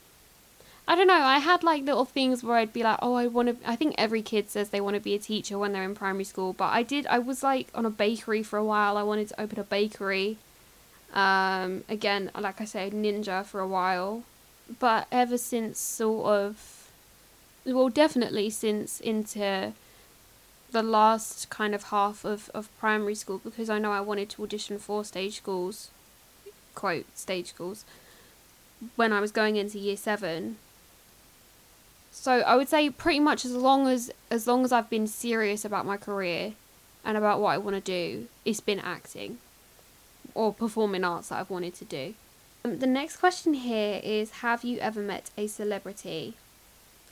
I 0.88 0.96
don't 0.96 1.08
know. 1.08 1.14
I 1.14 1.40
had 1.40 1.64
like 1.64 1.84
little 1.86 2.04
things 2.04 2.44
where 2.44 2.58
I'd 2.58 2.74
be 2.74 2.84
like, 2.84 3.00
oh, 3.02 3.14
I 3.14 3.28
want 3.28 3.48
to. 3.48 3.70
I 3.70 3.78
think 3.78 3.96
every 3.98 4.22
kid 4.22 4.50
says 4.50 4.70
they 4.70 4.82
want 4.82 4.96
to 4.96 5.00
be 5.00 5.16
a 5.16 5.20
teacher 5.20 5.58
when 5.58 5.72
they're 5.72 5.84
in 5.84 5.96
primary 5.96 6.26
school. 6.26 6.52
But 6.52 6.74
I 6.74 6.84
did. 6.84 7.08
I 7.08 7.20
was 7.20 7.42
like 7.42 7.70
on 7.74 7.86
a 7.86 7.90
bakery 7.90 8.44
for 8.44 8.58
a 8.58 8.66
while. 8.66 8.98
I 8.98 9.04
wanted 9.04 9.30
to 9.30 9.42
open 9.42 9.60
a 9.60 9.64
bakery. 9.64 10.38
Um, 11.14 11.86
again, 11.88 12.32
like 12.38 12.60
I 12.60 12.66
said, 12.66 12.92
ninja 12.92 13.46
for 13.46 13.62
a 13.62 13.68
while. 13.68 14.24
But 14.80 15.08
ever 15.12 15.38
since 15.38 15.80
sort 15.80 16.26
of, 16.28 16.90
well, 17.66 17.90
definitely 17.90 18.50
since 18.50 19.00
into 19.00 19.74
the 20.72 20.84
last 20.84 21.50
kind 21.50 21.76
of 21.76 21.84
half 21.84 22.26
of, 22.26 22.50
of 22.54 22.70
primary 22.80 23.16
school, 23.16 23.40
because 23.44 23.70
I 23.70 23.80
know 23.80 23.92
I 23.92 24.02
wanted 24.02 24.30
to 24.32 24.44
audition 24.44 24.80
for 24.80 25.04
stage 25.04 25.38
schools, 25.38 25.90
quote, 26.76 27.06
stage 27.18 27.48
schools, 27.48 27.86
when 28.96 29.14
I 29.14 29.20
was 29.20 29.32
going 29.32 29.56
into 29.56 29.78
year 29.78 29.98
seven 29.98 30.58
so 32.12 32.42
I 32.42 32.58
would 32.58 32.68
say 32.68 32.90
pretty 32.90 33.22
much 33.22 33.46
as 33.46 33.56
long 33.56 33.88
as 33.88 34.12
as 34.30 34.46
long 34.46 34.66
as 34.66 34.72
I've 34.72 34.90
been 34.90 35.08
serious 35.08 35.64
about 35.64 35.86
my 35.86 35.98
career 35.98 36.54
and 37.06 37.18
about 37.18 37.40
what 37.40 37.54
I 37.54 37.58
want 37.58 37.78
to 37.78 37.82
do, 37.82 38.28
it's 38.46 38.60
been 38.60 38.80
acting 38.80 39.40
or 40.36 40.54
performing 40.54 41.04
arts 41.04 41.30
that 41.30 41.40
I've 41.40 41.50
wanted 41.50 41.74
to 41.76 41.86
do. 41.86 42.14
Um, 42.64 42.80
the 42.80 42.88
next 42.88 43.18
question 43.18 43.54
here 43.54 44.02
is 44.04 44.42
Have 44.42 44.64
you 44.64 44.78
ever 44.80 45.02
met 45.02 45.32
a 45.38 45.48
celebrity? 45.48 46.36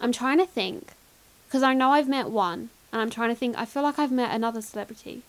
I'm 0.02 0.12
trying 0.12 0.38
to 0.38 0.46
think 0.46 0.90
because 1.48 1.64
I 1.64 1.74
know 1.74 1.92
I've 1.92 2.10
met 2.10 2.30
one 2.30 2.70
and 2.92 3.02
I'm 3.02 3.10
trying 3.10 3.30
to 3.30 3.36
think. 3.36 3.58
I 3.58 3.66
feel 3.66 3.84
like 3.84 3.98
I've 3.98 4.12
met 4.12 4.36
another 4.36 4.62
celebrity. 4.62 5.22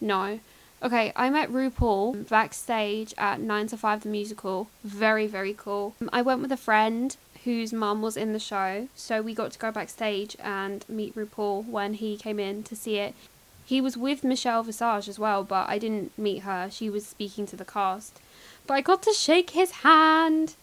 No. 0.00 0.38
Okay, 0.82 1.12
I 1.14 1.28
met 1.28 1.50
RuPaul 1.50 2.26
backstage 2.28 3.12
at 3.18 3.38
9 3.38 3.66
to 3.68 3.76
5 3.76 4.02
the 4.02 4.08
musical. 4.08 4.70
Very, 4.82 5.26
very 5.26 5.52
cool. 5.52 5.94
Um, 6.00 6.08
I 6.10 6.22
went 6.22 6.40
with 6.40 6.50
a 6.52 6.56
friend 6.56 7.14
whose 7.44 7.72
mum 7.72 8.00
was 8.00 8.16
in 8.16 8.32
the 8.32 8.38
show. 8.38 8.88
So 8.94 9.20
we 9.20 9.34
got 9.34 9.52
to 9.52 9.58
go 9.58 9.70
backstage 9.70 10.36
and 10.42 10.84
meet 10.88 11.14
RuPaul 11.14 11.66
when 11.66 11.94
he 11.94 12.16
came 12.16 12.38
in 12.38 12.62
to 12.64 12.74
see 12.74 12.96
it. 12.96 13.14
He 13.66 13.80
was 13.80 13.96
with 13.96 14.24
Michelle 14.24 14.62
Visage 14.62 15.08
as 15.08 15.18
well, 15.18 15.44
but 15.44 15.68
I 15.68 15.78
didn't 15.78 16.16
meet 16.18 16.40
her. 16.40 16.68
She 16.70 16.88
was 16.88 17.06
speaking 17.06 17.46
to 17.46 17.56
the 17.56 17.64
cast. 17.64 18.18
But 18.66 18.74
I 18.74 18.80
got 18.80 19.02
to 19.02 19.12
shake 19.12 19.50
his 19.50 19.70
hand. 19.82 20.54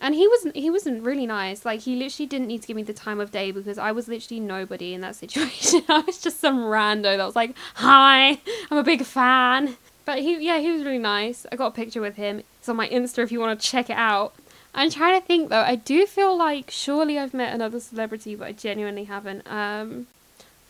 And 0.00 0.14
he 0.14 0.26
wasn't 0.26 0.56
he 0.56 0.70
wasn't 0.70 1.02
really 1.02 1.26
nice. 1.26 1.64
Like 1.64 1.80
he 1.80 1.94
literally 1.94 2.26
didn't 2.26 2.46
need 2.46 2.62
to 2.62 2.66
give 2.66 2.76
me 2.76 2.82
the 2.82 2.94
time 2.94 3.20
of 3.20 3.30
day 3.30 3.50
because 3.52 3.78
I 3.78 3.92
was 3.92 4.08
literally 4.08 4.40
nobody 4.40 4.94
in 4.94 5.02
that 5.02 5.16
situation. 5.24 5.82
I 5.88 6.00
was 6.00 6.20
just 6.20 6.40
some 6.40 6.60
rando 6.60 7.16
that 7.16 7.24
was 7.24 7.36
like, 7.36 7.54
"Hi, 7.74 8.40
I'm 8.70 8.78
a 8.78 8.82
big 8.82 9.04
fan." 9.04 9.76
But 10.04 10.20
he 10.20 10.44
yeah, 10.44 10.58
he 10.58 10.72
was 10.72 10.82
really 10.82 10.98
nice. 10.98 11.46
I 11.52 11.56
got 11.56 11.68
a 11.68 11.70
picture 11.72 12.00
with 12.00 12.16
him. 12.16 12.42
It's 12.58 12.68
on 12.68 12.76
my 12.76 12.88
Insta 12.88 13.18
if 13.22 13.30
you 13.30 13.40
want 13.40 13.60
to 13.60 13.66
check 13.66 13.90
it 13.90 13.96
out. 13.96 14.34
I'm 14.74 14.90
trying 14.90 15.20
to 15.20 15.26
think 15.26 15.50
though. 15.50 15.60
I 15.60 15.74
do 15.74 16.06
feel 16.06 16.36
like 16.36 16.70
surely 16.70 17.18
I've 17.18 17.34
met 17.34 17.54
another 17.54 17.80
celebrity, 17.80 18.34
but 18.34 18.48
I 18.48 18.52
genuinely 18.52 19.04
haven't. 19.04 19.42
Um 19.46 20.06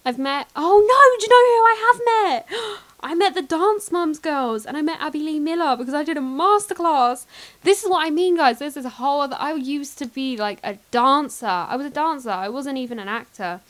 I've 0.04 0.18
met 0.18 0.48
Oh 0.56 0.78
no, 0.78 1.18
do 1.18 1.24
you 1.24 1.30
know 1.30 1.44
who 1.50 1.62
I 1.64 1.76
have 1.86 2.00
met? 2.48 2.80
I 3.02 3.14
met 3.14 3.34
the 3.34 3.42
Dance 3.42 3.90
Moms 3.90 4.18
girls 4.18 4.66
and 4.66 4.76
I 4.76 4.82
met 4.82 5.00
Abby 5.00 5.20
Lee 5.20 5.38
Miller 5.38 5.74
because 5.76 5.94
I 5.94 6.04
did 6.04 6.18
a 6.18 6.20
masterclass. 6.20 7.24
This 7.62 7.82
is 7.82 7.88
what 7.88 8.06
I 8.06 8.10
mean, 8.10 8.36
guys. 8.36 8.58
This 8.58 8.76
is 8.76 8.84
a 8.84 8.90
whole 8.90 9.22
other. 9.22 9.36
I 9.38 9.54
used 9.54 9.96
to 9.98 10.06
be 10.06 10.36
like 10.36 10.58
a 10.62 10.76
dancer. 10.90 11.46
I 11.46 11.76
was 11.76 11.86
a 11.86 11.90
dancer. 11.90 12.30
I 12.30 12.50
wasn't 12.50 12.76
even 12.76 12.98
an 12.98 13.08
actor. 13.08 13.60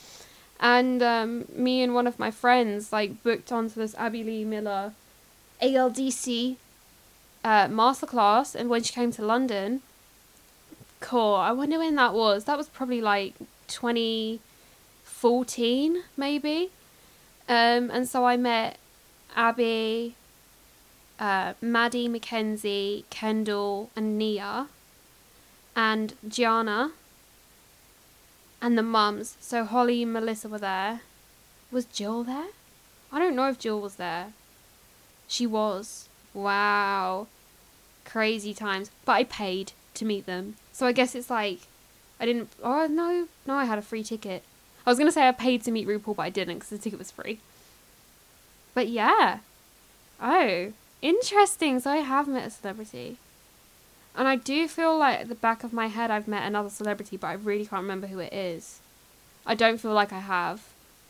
And 0.59 1.01
um, 1.03 1.45
me 1.55 1.81
and 1.83 1.95
one 1.95 2.09
of 2.09 2.19
my 2.19 2.31
friends 2.31 2.93
like 2.93 3.23
booked 3.23 3.53
onto 3.53 3.77
this 3.77 3.95
Abby 3.95 4.25
Lee 4.25 4.45
Miller 4.45 4.95
ALDC 5.63 6.57
uh, 7.45 7.69
masterclass. 7.69 8.57
And 8.57 8.69
when 8.69 8.83
she 8.83 8.93
came 8.93 9.13
to 9.13 9.25
London, 9.25 9.81
cool. 11.01 11.35
I 11.35 11.53
wonder 11.53 11.79
when 11.79 11.95
that 11.95 12.15
was. 12.15 12.45
That 12.45 12.59
was 12.59 12.69
probably 12.69 13.01
like 13.01 13.35
2014, 15.21 16.05
maybe. 16.17 16.71
Um, 17.49 17.91
and 17.91 18.09
so 18.09 18.25
I 18.25 18.37
met 18.37 18.79
Abby, 19.37 20.15
uh, 21.19 21.53
Maddie, 21.61 22.09
Mackenzie, 22.09 23.05
Kendall, 23.11 23.91
and 23.95 24.17
Nia, 24.17 24.69
and 25.77 26.15
Gianna, 26.27 26.93
and 28.63 28.79
the 28.79 28.83
mums. 28.83 29.37
So 29.41 29.65
Holly 29.65 30.03
and 30.03 30.13
Melissa 30.13 30.49
were 30.49 30.59
there. 30.59 31.01
Was 31.71 31.85
Jill 31.85 32.25
there? 32.25 32.49
I 33.13 33.19
don't 33.19 33.37
know 33.37 33.49
if 33.49 33.59
Jill 33.59 33.81
was 33.81 33.97
there. 33.97 34.33
She 35.29 35.47
was. 35.47 36.09
Wow. 36.33 37.27
Crazy 38.05 38.55
times. 38.55 38.91
But 39.05 39.13
I 39.13 39.25
paid 39.25 39.73
to 39.95 40.05
meet 40.05 40.27
them. 40.27 40.57
So 40.73 40.87
I 40.87 40.93
guess 40.93 41.15
it's 41.15 41.31
like 41.31 41.61
I 42.19 42.27
didn't. 42.27 42.51
Oh 42.63 42.87
no, 42.87 43.29
no, 43.47 43.55
I 43.55 43.65
had 43.65 43.79
a 43.79 43.83
free 43.83 44.03
ticket. 44.03 44.43
I 44.91 44.93
was 44.93 44.99
gonna 44.99 45.13
say 45.13 45.29
I 45.29 45.31
paid 45.31 45.63
to 45.63 45.71
meet 45.71 45.87
RuPaul, 45.87 46.17
but 46.17 46.23
I 46.23 46.31
didn't 46.31 46.57
because 46.57 46.71
the 46.71 46.79
ticket 46.79 46.99
was 46.99 47.13
free. 47.13 47.39
But 48.75 48.89
yeah. 48.89 49.39
Oh, 50.21 50.73
interesting. 51.01 51.79
So 51.79 51.93
I 51.93 51.99
have 51.99 52.27
met 52.27 52.49
a 52.49 52.51
celebrity. 52.51 53.17
And 54.17 54.27
I 54.27 54.35
do 54.35 54.67
feel 54.67 54.99
like 54.99 55.21
at 55.21 55.29
the 55.29 55.37
back 55.37 55.63
of 55.63 55.73
my 55.73 55.87
head 55.87 56.11
I've 56.11 56.27
met 56.27 56.43
another 56.43 56.71
celebrity, 56.71 57.17
but 57.17 57.29
I 57.29 57.35
really 57.35 57.67
can't 57.67 57.83
remember 57.83 58.09
who 58.09 58.19
it 58.19 58.33
is. 58.33 58.81
I 59.47 59.55
don't 59.55 59.79
feel 59.79 59.93
like 59.93 60.13
I 60.13 60.19
have. 60.19 60.61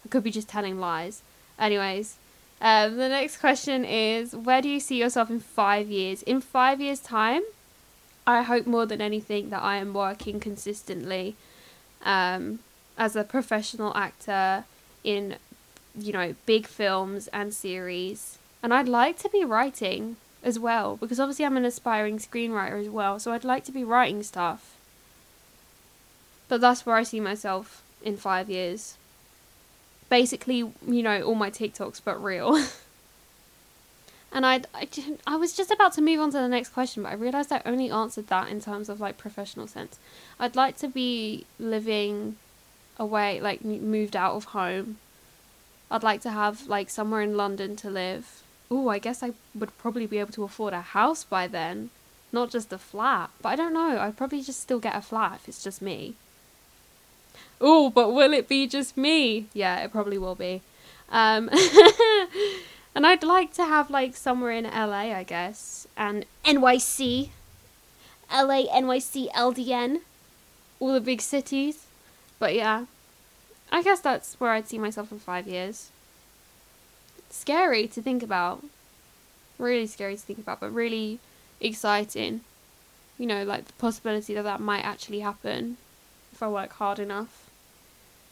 I 0.04 0.08
could 0.08 0.24
be 0.24 0.30
just 0.30 0.46
telling 0.46 0.78
lies. 0.78 1.22
Anyways, 1.58 2.16
um, 2.60 2.98
the 2.98 3.08
next 3.08 3.38
question 3.38 3.86
is 3.86 4.36
Where 4.36 4.60
do 4.60 4.68
you 4.68 4.78
see 4.78 4.98
yourself 4.98 5.30
in 5.30 5.40
five 5.40 5.88
years? 5.88 6.22
In 6.24 6.42
five 6.42 6.82
years' 6.82 7.00
time, 7.00 7.44
I 8.26 8.42
hope 8.42 8.66
more 8.66 8.84
than 8.84 9.00
anything 9.00 9.48
that 9.48 9.62
I 9.62 9.76
am 9.76 9.94
working 9.94 10.38
consistently 10.38 11.34
um, 12.04 12.58
as 13.00 13.16
a 13.16 13.24
professional 13.24 13.96
actor 13.96 14.64
in 15.02 15.36
you 15.98 16.12
know, 16.12 16.34
big 16.46 16.66
films 16.66 17.28
and 17.28 17.52
series. 17.52 18.38
And 18.62 18.72
I'd 18.72 18.88
like 18.88 19.18
to 19.20 19.28
be 19.28 19.44
writing 19.44 20.16
as 20.42 20.58
well, 20.58 20.96
because 20.96 21.20
obviously 21.20 21.44
I'm 21.44 21.56
an 21.56 21.64
aspiring 21.64 22.18
screenwriter 22.18 22.80
as 22.80 22.88
well, 22.88 23.18
so 23.18 23.32
I'd 23.32 23.44
like 23.44 23.64
to 23.64 23.72
be 23.72 23.84
writing 23.84 24.22
stuff. 24.22 24.76
But 26.48 26.60
that's 26.60 26.84
where 26.84 26.96
I 26.96 27.02
see 27.02 27.20
myself 27.20 27.82
in 28.02 28.16
five 28.16 28.50
years. 28.50 28.96
Basically, 30.08 30.58
you 30.58 31.02
know, 31.02 31.22
all 31.22 31.34
my 31.34 31.50
TikToks, 31.50 32.00
but 32.04 32.22
real. 32.22 32.56
and 34.32 34.44
I'd, 34.44 34.66
I, 34.74 34.88
I 35.26 35.36
was 35.36 35.56
just 35.56 35.70
about 35.70 35.92
to 35.94 36.02
move 36.02 36.20
on 36.20 36.30
to 36.32 36.38
the 36.38 36.48
next 36.48 36.70
question, 36.70 37.02
but 37.02 37.10
I 37.10 37.14
realised 37.14 37.52
I 37.52 37.62
only 37.64 37.90
answered 37.90 38.26
that 38.28 38.48
in 38.48 38.60
terms 38.60 38.88
of 38.88 39.00
like 39.00 39.18
professional 39.18 39.66
sense. 39.66 39.98
I'd 40.38 40.56
like 40.56 40.76
to 40.78 40.88
be 40.88 41.46
living 41.58 42.36
away, 43.00 43.40
like 43.40 43.64
moved 43.64 44.14
out 44.14 44.34
of 44.34 44.44
home 44.44 44.98
I'd 45.90 46.04
like 46.04 46.20
to 46.22 46.30
have 46.30 46.68
like 46.68 46.88
somewhere 46.88 47.22
in 47.22 47.36
London 47.36 47.74
to 47.76 47.90
live. 47.90 48.42
Oh, 48.70 48.88
I 48.88 48.98
guess 48.98 49.22
I 49.22 49.32
would 49.54 49.76
probably 49.78 50.06
be 50.06 50.18
able 50.18 50.32
to 50.34 50.44
afford 50.44 50.72
a 50.72 50.80
house 50.80 51.24
by 51.24 51.48
then, 51.48 51.90
not 52.30 52.50
just 52.50 52.72
a 52.72 52.78
flat. 52.78 53.30
But 53.42 53.48
I 53.50 53.56
don't 53.56 53.74
know. 53.74 53.98
I'd 53.98 54.16
probably 54.16 54.42
just 54.42 54.60
still 54.60 54.78
get 54.78 54.94
a 54.94 55.02
flat 55.02 55.40
if 55.40 55.48
it's 55.48 55.64
just 55.64 55.82
me. 55.82 56.14
Oh, 57.60 57.90
but 57.90 58.12
will 58.12 58.32
it 58.32 58.48
be 58.48 58.68
just 58.68 58.96
me? 58.96 59.46
Yeah, 59.52 59.80
it 59.80 59.90
probably 59.90 60.16
will 60.16 60.36
be. 60.36 60.62
Um, 61.10 61.50
and 62.94 63.04
I'd 63.04 63.24
like 63.24 63.52
to 63.54 63.64
have 63.64 63.90
like 63.90 64.14
somewhere 64.14 64.52
in 64.52 64.64
LA, 64.64 65.12
I 65.12 65.24
guess, 65.24 65.88
and 65.96 66.24
NYC, 66.44 67.30
LA, 68.32 68.62
NYC, 68.72 69.32
LDN, 69.32 70.02
all 70.78 70.94
the 70.94 71.00
big 71.00 71.20
cities. 71.20 71.86
But 72.40 72.54
yeah, 72.54 72.86
I 73.70 73.82
guess 73.82 74.00
that's 74.00 74.40
where 74.40 74.50
I'd 74.50 74.66
see 74.66 74.78
myself 74.78 75.12
in 75.12 75.20
five 75.20 75.46
years. 75.46 75.90
Scary 77.28 77.86
to 77.86 78.02
think 78.02 78.24
about. 78.24 78.64
Really 79.58 79.86
scary 79.86 80.16
to 80.16 80.22
think 80.22 80.40
about, 80.40 80.58
but 80.58 80.74
really 80.74 81.20
exciting. 81.60 82.40
You 83.18 83.26
know, 83.26 83.44
like 83.44 83.66
the 83.66 83.74
possibility 83.74 84.34
that 84.34 84.42
that 84.42 84.60
might 84.60 84.84
actually 84.84 85.20
happen 85.20 85.76
if 86.32 86.42
I 86.42 86.48
work 86.48 86.72
hard 86.72 86.98
enough. 86.98 87.50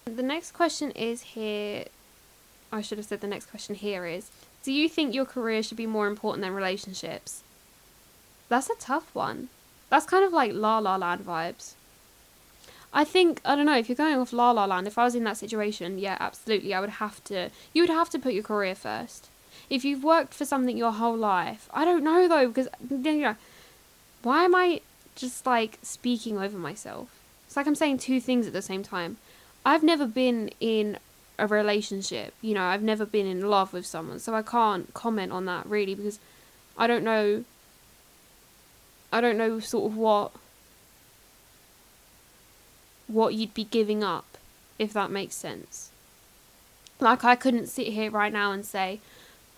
The 0.06 0.22
next 0.22 0.52
question 0.52 0.90
is 0.92 1.20
here. 1.20 1.84
I 2.72 2.80
should 2.80 2.98
have 2.98 3.06
said 3.06 3.20
the 3.20 3.26
next 3.26 3.50
question 3.50 3.74
here 3.74 4.06
is 4.06 4.30
Do 4.62 4.72
you 4.72 4.88
think 4.88 5.14
your 5.14 5.26
career 5.26 5.62
should 5.62 5.76
be 5.76 5.86
more 5.86 6.06
important 6.06 6.42
than 6.42 6.54
relationships? 6.54 7.42
That's 8.48 8.70
a 8.70 8.74
tough 8.80 9.14
one. 9.14 9.50
That's 9.90 10.06
kind 10.06 10.24
of 10.24 10.32
like 10.32 10.52
La 10.54 10.78
La 10.78 10.96
Land 10.96 11.26
vibes. 11.26 11.74
I 12.92 13.04
think 13.04 13.40
I 13.44 13.54
don't 13.54 13.66
know 13.66 13.76
if 13.76 13.88
you're 13.88 13.96
going 13.96 14.16
off 14.16 14.32
La 14.32 14.50
La 14.50 14.64
Land. 14.64 14.86
If 14.86 14.98
I 14.98 15.04
was 15.04 15.14
in 15.14 15.24
that 15.24 15.36
situation, 15.36 15.98
yeah, 15.98 16.16
absolutely, 16.20 16.72
I 16.74 16.80
would 16.80 16.90
have 16.90 17.22
to. 17.24 17.50
You 17.72 17.82
would 17.82 17.90
have 17.90 18.10
to 18.10 18.18
put 18.18 18.32
your 18.32 18.42
career 18.42 18.74
first. 18.74 19.28
If 19.68 19.84
you've 19.84 20.02
worked 20.02 20.32
for 20.32 20.44
something 20.44 20.76
your 20.76 20.92
whole 20.92 21.16
life, 21.16 21.68
I 21.72 21.84
don't 21.84 22.04
know 22.04 22.26
though 22.28 22.48
because 22.48 22.68
then 22.80 23.16
you 23.16 23.22
know, 23.22 23.36
why 24.22 24.44
am 24.44 24.54
I 24.54 24.80
just 25.14 25.44
like 25.44 25.78
speaking 25.82 26.38
over 26.38 26.56
myself? 26.56 27.08
It's 27.46 27.56
like 27.56 27.66
I'm 27.66 27.74
saying 27.74 27.98
two 27.98 28.20
things 28.20 28.46
at 28.46 28.52
the 28.52 28.62
same 28.62 28.82
time. 28.82 29.18
I've 29.66 29.82
never 29.82 30.06
been 30.06 30.50
in 30.60 30.98
a 31.38 31.46
relationship. 31.46 32.32
You 32.40 32.54
know, 32.54 32.64
I've 32.64 32.82
never 32.82 33.04
been 33.04 33.26
in 33.26 33.48
love 33.48 33.72
with 33.72 33.84
someone, 33.84 34.18
so 34.18 34.34
I 34.34 34.42
can't 34.42 34.92
comment 34.94 35.32
on 35.32 35.44
that 35.44 35.66
really 35.66 35.94
because 35.94 36.18
I 36.76 36.86
don't 36.86 37.04
know. 37.04 37.44
I 39.12 39.20
don't 39.20 39.38
know 39.38 39.60
sort 39.60 39.90
of 39.90 39.96
what 39.96 40.32
what 43.08 43.34
you'd 43.34 43.54
be 43.54 43.64
giving 43.64 44.04
up, 44.04 44.38
if 44.78 44.92
that 44.92 45.10
makes 45.10 45.34
sense. 45.34 45.90
Like, 47.00 47.24
I 47.24 47.34
couldn't 47.34 47.66
sit 47.66 47.88
here 47.88 48.10
right 48.10 48.32
now 48.32 48.52
and 48.52 48.64
say, 48.64 49.00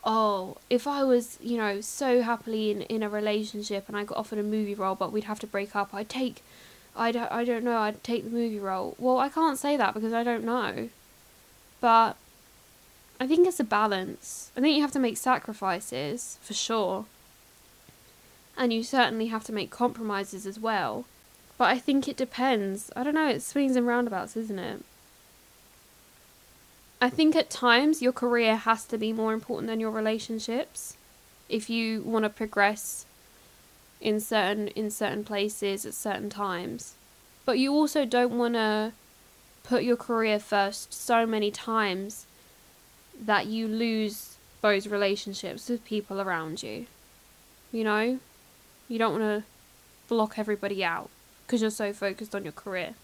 oh, 0.04 0.56
if 0.70 0.86
I 0.86 1.04
was, 1.04 1.38
you 1.42 1.58
know, 1.58 1.80
so 1.80 2.22
happily 2.22 2.70
in, 2.70 2.82
in 2.82 3.02
a 3.02 3.08
relationship 3.08 3.84
and 3.88 3.96
I 3.96 4.04
got 4.04 4.18
offered 4.18 4.38
a 4.38 4.42
movie 4.42 4.74
role, 4.74 4.94
but 4.94 5.12
we'd 5.12 5.24
have 5.24 5.40
to 5.40 5.46
break 5.46 5.76
up, 5.76 5.92
I'd 5.92 6.08
take, 6.08 6.42
I 6.96 7.12
don't, 7.12 7.30
I 7.30 7.44
don't 7.44 7.64
know, 7.64 7.78
I'd 7.78 8.02
take 8.02 8.24
the 8.24 8.30
movie 8.30 8.58
role. 8.58 8.94
Well, 8.98 9.18
I 9.18 9.28
can't 9.28 9.58
say 9.58 9.76
that 9.76 9.94
because 9.94 10.12
I 10.12 10.22
don't 10.22 10.44
know. 10.44 10.88
But 11.80 12.16
I 13.18 13.26
think 13.26 13.46
it's 13.46 13.60
a 13.60 13.64
balance. 13.64 14.50
I 14.56 14.60
think 14.60 14.76
you 14.76 14.82
have 14.82 14.92
to 14.92 14.98
make 14.98 15.16
sacrifices, 15.16 16.38
for 16.42 16.54
sure. 16.54 17.06
And 18.56 18.72
you 18.72 18.82
certainly 18.82 19.26
have 19.26 19.44
to 19.44 19.52
make 19.52 19.70
compromises 19.70 20.46
as 20.46 20.58
well. 20.58 21.06
But 21.60 21.68
I 21.68 21.78
think 21.78 22.08
it 22.08 22.16
depends. 22.16 22.90
I 22.96 23.02
don't 23.02 23.12
know, 23.12 23.28
it 23.28 23.42
swings 23.42 23.76
and 23.76 23.86
roundabouts, 23.86 24.34
isn't 24.34 24.58
it? 24.58 24.82
I 27.02 27.10
think 27.10 27.36
at 27.36 27.50
times 27.50 28.00
your 28.00 28.14
career 28.14 28.56
has 28.56 28.86
to 28.86 28.96
be 28.96 29.12
more 29.12 29.34
important 29.34 29.66
than 29.66 29.78
your 29.78 29.90
relationships 29.90 30.96
if 31.50 31.68
you 31.68 32.00
want 32.00 32.22
to 32.22 32.30
progress 32.30 33.04
in 34.00 34.20
certain 34.20 34.68
in 34.68 34.90
certain 34.90 35.22
places 35.22 35.84
at 35.84 35.92
certain 35.92 36.30
times. 36.30 36.94
But 37.44 37.58
you 37.58 37.74
also 37.74 38.06
don't 38.06 38.38
want 38.38 38.54
to 38.54 38.92
put 39.62 39.82
your 39.82 39.98
career 39.98 40.38
first 40.38 40.94
so 40.94 41.26
many 41.26 41.50
times 41.50 42.24
that 43.20 43.48
you 43.48 43.68
lose 43.68 44.38
those 44.62 44.88
relationships 44.88 45.68
with 45.68 45.84
people 45.84 46.22
around 46.22 46.62
you. 46.62 46.86
You 47.70 47.84
know? 47.84 48.18
You 48.88 48.98
don't 48.98 49.20
want 49.20 49.44
to 49.44 49.44
block 50.08 50.38
everybody 50.38 50.82
out 50.82 51.10
because 51.50 51.62
you're 51.62 51.70
so 51.72 51.92
focused 51.92 52.32
on 52.32 52.44
your 52.44 52.52
career. 52.52 52.94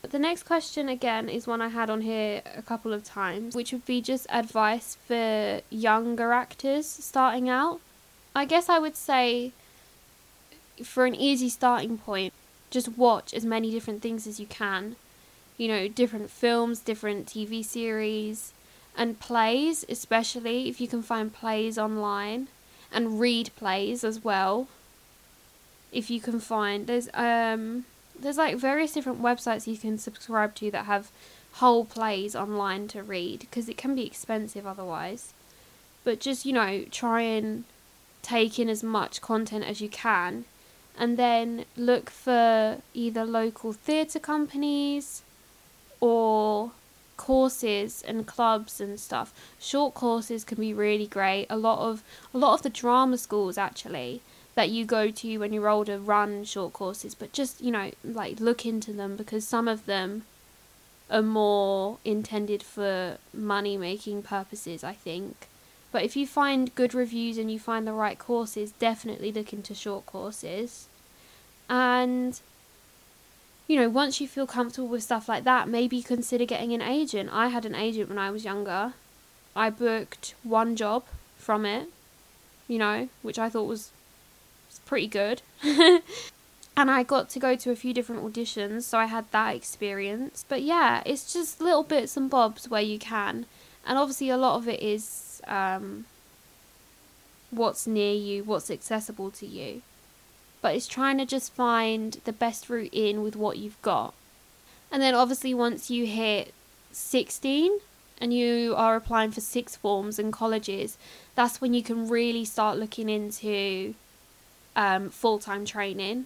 But 0.00 0.10
the 0.10 0.18
next 0.18 0.44
question 0.44 0.88
again 0.88 1.28
is 1.28 1.46
one 1.46 1.60
I 1.60 1.68
had 1.68 1.90
on 1.90 2.00
here 2.00 2.40
a 2.56 2.62
couple 2.62 2.94
of 2.94 3.04
times, 3.04 3.54
which 3.54 3.72
would 3.72 3.84
be 3.84 4.00
just 4.00 4.26
advice 4.30 4.96
for 5.06 5.60
younger 5.68 6.32
actors 6.32 6.86
starting 6.86 7.50
out. 7.50 7.80
I 8.34 8.46
guess 8.46 8.70
I 8.70 8.78
would 8.78 8.96
say 8.96 9.52
for 10.82 11.04
an 11.04 11.14
easy 11.14 11.50
starting 11.50 11.98
point, 11.98 12.32
just 12.70 12.96
watch 12.96 13.34
as 13.34 13.44
many 13.44 13.70
different 13.70 14.00
things 14.00 14.26
as 14.26 14.40
you 14.40 14.46
can. 14.46 14.96
You 15.58 15.68
know, 15.68 15.88
different 15.88 16.30
films, 16.30 16.78
different 16.78 17.26
TV 17.26 17.62
series, 17.62 18.54
and 18.96 19.20
plays, 19.20 19.84
especially 19.90 20.70
if 20.70 20.80
you 20.80 20.88
can 20.88 21.02
find 21.02 21.30
plays 21.30 21.76
online, 21.76 22.48
and 22.90 23.20
read 23.20 23.50
plays 23.56 24.04
as 24.04 24.24
well. 24.24 24.68
If 25.90 26.10
you 26.10 26.20
can 26.20 26.40
find 26.40 26.86
there's 26.86 27.08
um 27.14 27.84
there's 28.18 28.38
like 28.38 28.56
various 28.56 28.92
different 28.92 29.22
websites 29.22 29.66
you 29.66 29.76
can 29.76 29.98
subscribe 29.98 30.54
to 30.56 30.70
that 30.70 30.86
have 30.86 31.10
whole 31.54 31.84
plays 31.84 32.36
online 32.36 32.88
to 32.88 33.02
read 33.02 33.40
because 33.40 33.68
it 33.68 33.76
can 33.76 33.94
be 33.94 34.06
expensive 34.06 34.66
otherwise. 34.66 35.32
But 36.04 36.20
just, 36.20 36.46
you 36.46 36.52
know, 36.52 36.84
try 36.90 37.22
and 37.22 37.64
take 38.22 38.58
in 38.58 38.68
as 38.68 38.82
much 38.82 39.20
content 39.20 39.64
as 39.64 39.80
you 39.80 39.88
can 39.88 40.44
and 40.98 41.16
then 41.16 41.64
look 41.76 42.10
for 42.10 42.78
either 42.94 43.24
local 43.24 43.72
theatre 43.72 44.18
companies 44.18 45.22
or 46.00 46.72
courses 47.16 48.04
and 48.06 48.26
clubs 48.26 48.80
and 48.80 48.98
stuff. 48.98 49.32
Short 49.58 49.94
courses 49.94 50.44
can 50.44 50.58
be 50.58 50.72
really 50.72 51.06
great. 51.06 51.46
A 51.50 51.56
lot 51.56 51.80
of 51.80 52.02
a 52.32 52.38
lot 52.38 52.54
of 52.54 52.62
the 52.62 52.70
drama 52.70 53.18
schools 53.18 53.58
actually 53.58 54.22
that 54.58 54.70
you 54.70 54.84
go 54.84 55.08
to 55.08 55.38
when 55.38 55.52
you're 55.52 55.68
older 55.68 55.96
run 55.96 56.42
short 56.42 56.72
courses, 56.72 57.14
but 57.14 57.32
just, 57.32 57.60
you 57.60 57.70
know, 57.70 57.92
like 58.02 58.40
look 58.40 58.66
into 58.66 58.92
them 58.92 59.14
because 59.14 59.46
some 59.46 59.68
of 59.68 59.86
them 59.86 60.24
are 61.08 61.22
more 61.22 61.98
intended 62.04 62.60
for 62.60 63.18
money 63.32 63.76
making 63.76 64.20
purposes, 64.20 64.82
I 64.82 64.94
think. 64.94 65.46
But 65.92 66.02
if 66.02 66.16
you 66.16 66.26
find 66.26 66.74
good 66.74 66.92
reviews 66.92 67.38
and 67.38 67.52
you 67.52 67.60
find 67.60 67.86
the 67.86 67.92
right 67.92 68.18
courses, 68.18 68.72
definitely 68.72 69.30
look 69.30 69.52
into 69.52 69.76
short 69.76 70.06
courses. 70.06 70.88
And 71.70 72.40
you 73.68 73.76
know, 73.76 73.88
once 73.88 74.20
you 74.20 74.26
feel 74.26 74.48
comfortable 74.48 74.88
with 74.88 75.04
stuff 75.04 75.28
like 75.28 75.44
that, 75.44 75.68
maybe 75.68 76.02
consider 76.02 76.44
getting 76.44 76.72
an 76.72 76.82
agent. 76.82 77.30
I 77.32 77.46
had 77.46 77.64
an 77.64 77.76
agent 77.76 78.08
when 78.08 78.18
I 78.18 78.32
was 78.32 78.44
younger. 78.44 78.94
I 79.54 79.70
booked 79.70 80.34
one 80.42 80.74
job 80.74 81.04
from 81.36 81.64
it, 81.64 81.88
you 82.66 82.78
know, 82.78 83.08
which 83.22 83.38
I 83.38 83.48
thought 83.48 83.68
was, 83.68 83.92
pretty 84.78 85.06
good. 85.06 85.42
and 85.62 86.02
I 86.76 87.02
got 87.02 87.28
to 87.30 87.38
go 87.38 87.56
to 87.56 87.70
a 87.70 87.76
few 87.76 87.92
different 87.92 88.22
auditions, 88.22 88.82
so 88.82 88.98
I 88.98 89.06
had 89.06 89.30
that 89.32 89.54
experience. 89.54 90.44
But 90.48 90.62
yeah, 90.62 91.02
it's 91.04 91.32
just 91.32 91.60
little 91.60 91.82
bits 91.82 92.16
and 92.16 92.30
bobs 92.30 92.68
where 92.68 92.82
you 92.82 92.98
can. 92.98 93.46
And 93.86 93.98
obviously, 93.98 94.30
a 94.30 94.36
lot 94.36 94.56
of 94.56 94.68
it 94.68 94.80
is 94.80 95.40
um, 95.46 96.06
what's 97.50 97.86
near 97.86 98.14
you, 98.14 98.44
what's 98.44 98.70
accessible 98.70 99.30
to 99.32 99.46
you 99.46 99.82
but 100.60 100.74
it's 100.74 100.86
trying 100.86 101.18
to 101.18 101.26
just 101.26 101.54
find 101.54 102.20
the 102.24 102.32
best 102.32 102.68
route 102.68 102.92
in 102.92 103.22
with 103.22 103.36
what 103.36 103.58
you've 103.58 103.80
got. 103.82 104.14
And 104.90 105.02
then 105.02 105.14
obviously 105.14 105.54
once 105.54 105.90
you 105.90 106.06
hit 106.06 106.52
16 106.92 107.78
and 108.20 108.34
you 108.34 108.74
are 108.76 108.96
applying 108.96 109.30
for 109.30 109.40
sixth 109.40 109.76
forms 109.78 110.18
and 110.18 110.32
colleges, 110.32 110.98
that's 111.34 111.60
when 111.60 111.74
you 111.74 111.82
can 111.82 112.08
really 112.08 112.44
start 112.44 112.78
looking 112.78 113.08
into 113.08 113.94
um, 114.78 115.10
full 115.10 115.40
time 115.40 115.64
training. 115.66 116.24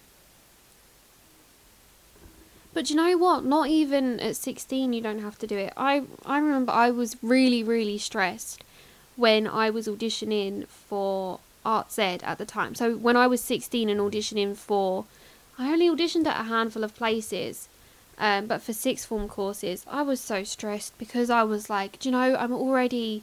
But 2.75 2.91
you 2.91 2.97
know 2.97 3.17
what? 3.17 3.45
Not 3.45 3.69
even 3.69 4.21
at 4.21 4.37
16 4.37 4.93
you 4.93 5.01
don't 5.01 5.21
have 5.21 5.39
to 5.41 5.47
do 5.47 5.57
it. 5.57 5.73
I 5.77 6.03
I 6.25 6.39
remember 6.39 6.71
I 6.71 6.91
was 6.91 7.17
really 7.23 7.65
really 7.65 7.99
stressed 7.99 8.63
when 9.17 9.47
I 9.47 9.71
was 9.71 9.89
auditioning 9.89 10.67
for 10.69 11.41
Arts 11.65 11.99
Ed 11.99 12.23
at 12.25 12.39
the 12.39 12.45
time. 12.45 12.75
So 12.75 12.97
when 12.97 13.17
I 13.17 13.27
was 13.27 13.41
16 13.41 13.89
and 13.89 14.01
auditioning 14.01 14.57
for, 14.57 15.05
I 15.59 15.73
only 15.73 15.89
auditioned 15.89 16.27
at 16.27 16.41
a 16.41 16.45
handful 16.45 16.83
of 16.83 16.97
places, 16.97 17.69
um, 18.19 18.47
but 18.47 18.63
for 18.63 18.73
sixth 18.73 19.07
form 19.07 19.29
courses, 19.29 19.85
I 19.87 20.03
was 20.03 20.21
so 20.21 20.45
stressed 20.45 20.97
because 20.99 21.29
I 21.31 21.43
was 21.43 21.71
like, 21.71 21.99
do 21.99 22.09
you 22.09 22.13
know, 22.13 22.35
I'm 22.37 22.53
already 22.53 23.23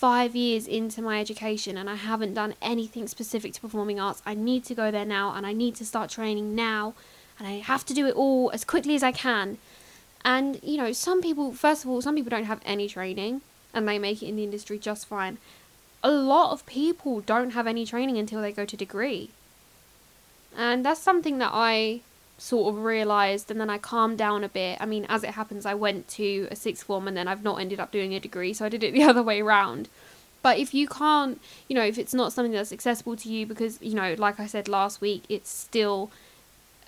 five 0.00 0.34
years 0.34 0.66
into 0.66 1.02
my 1.02 1.20
education 1.20 1.76
and 1.76 1.88
I 1.90 1.96
haven't 1.96 2.34
done 2.34 2.54
anything 2.62 3.06
specific 3.06 3.52
to 3.54 3.60
performing 3.60 4.00
arts. 4.00 4.22
I 4.24 4.34
need 4.34 4.64
to 4.64 4.74
go 4.74 4.90
there 4.90 5.04
now 5.04 5.34
and 5.34 5.46
I 5.46 5.52
need 5.52 5.74
to 5.76 5.84
start 5.84 6.10
training 6.10 6.54
now 6.54 6.94
and 7.38 7.46
I 7.46 7.58
have 7.58 7.84
to 7.86 7.94
do 7.94 8.06
it 8.06 8.14
all 8.14 8.50
as 8.52 8.64
quickly 8.64 8.94
as 8.94 9.02
I 9.02 9.12
can. 9.12 9.58
And, 10.24 10.58
you 10.62 10.76
know, 10.76 10.92
some 10.92 11.20
people, 11.22 11.52
first 11.52 11.84
of 11.84 11.90
all, 11.90 12.02
some 12.02 12.14
people 12.14 12.30
don't 12.30 12.44
have 12.44 12.60
any 12.64 12.88
training 12.88 13.42
and 13.74 13.86
they 13.86 13.98
make 13.98 14.22
it 14.22 14.28
in 14.28 14.36
the 14.36 14.44
industry 14.44 14.78
just 14.78 15.06
fine 15.06 15.38
a 16.02 16.10
lot 16.10 16.52
of 16.52 16.64
people 16.66 17.20
don't 17.20 17.50
have 17.50 17.66
any 17.66 17.84
training 17.84 18.16
until 18.16 18.40
they 18.40 18.52
go 18.52 18.64
to 18.64 18.76
degree. 18.76 19.30
And 20.56 20.84
that's 20.84 21.00
something 21.00 21.38
that 21.38 21.50
I 21.52 22.00
sort 22.40 22.74
of 22.74 22.82
realized 22.82 23.50
and 23.50 23.60
then 23.60 23.68
I 23.68 23.76
calmed 23.76 24.16
down 24.16 24.42
a 24.42 24.48
bit. 24.48 24.78
I 24.80 24.86
mean, 24.86 25.04
as 25.08 25.22
it 25.22 25.30
happens, 25.30 25.66
I 25.66 25.74
went 25.74 26.08
to 26.08 26.48
a 26.50 26.56
sixth 26.56 26.84
form 26.84 27.06
and 27.06 27.16
then 27.16 27.28
I've 27.28 27.42
not 27.42 27.60
ended 27.60 27.78
up 27.78 27.92
doing 27.92 28.14
a 28.14 28.20
degree, 28.20 28.54
so 28.54 28.64
I 28.64 28.70
did 28.70 28.82
it 28.82 28.94
the 28.94 29.02
other 29.02 29.22
way 29.22 29.42
around. 29.42 29.88
But 30.42 30.58
if 30.58 30.72
you 30.72 30.88
can't, 30.88 31.40
you 31.68 31.76
know, 31.76 31.84
if 31.84 31.98
it's 31.98 32.14
not 32.14 32.32
something 32.32 32.52
that's 32.52 32.72
accessible 32.72 33.14
to 33.16 33.28
you 33.28 33.44
because, 33.44 33.80
you 33.82 33.94
know, 33.94 34.14
like 34.16 34.40
I 34.40 34.46
said 34.46 34.68
last 34.68 35.02
week, 35.02 35.24
it's 35.28 35.50
still 35.50 36.10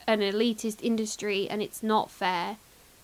an 0.07 0.21
elitist 0.21 0.79
industry 0.83 1.49
and 1.51 1.61
it's 1.61 1.83
not 1.83 2.11
fair 2.11 2.57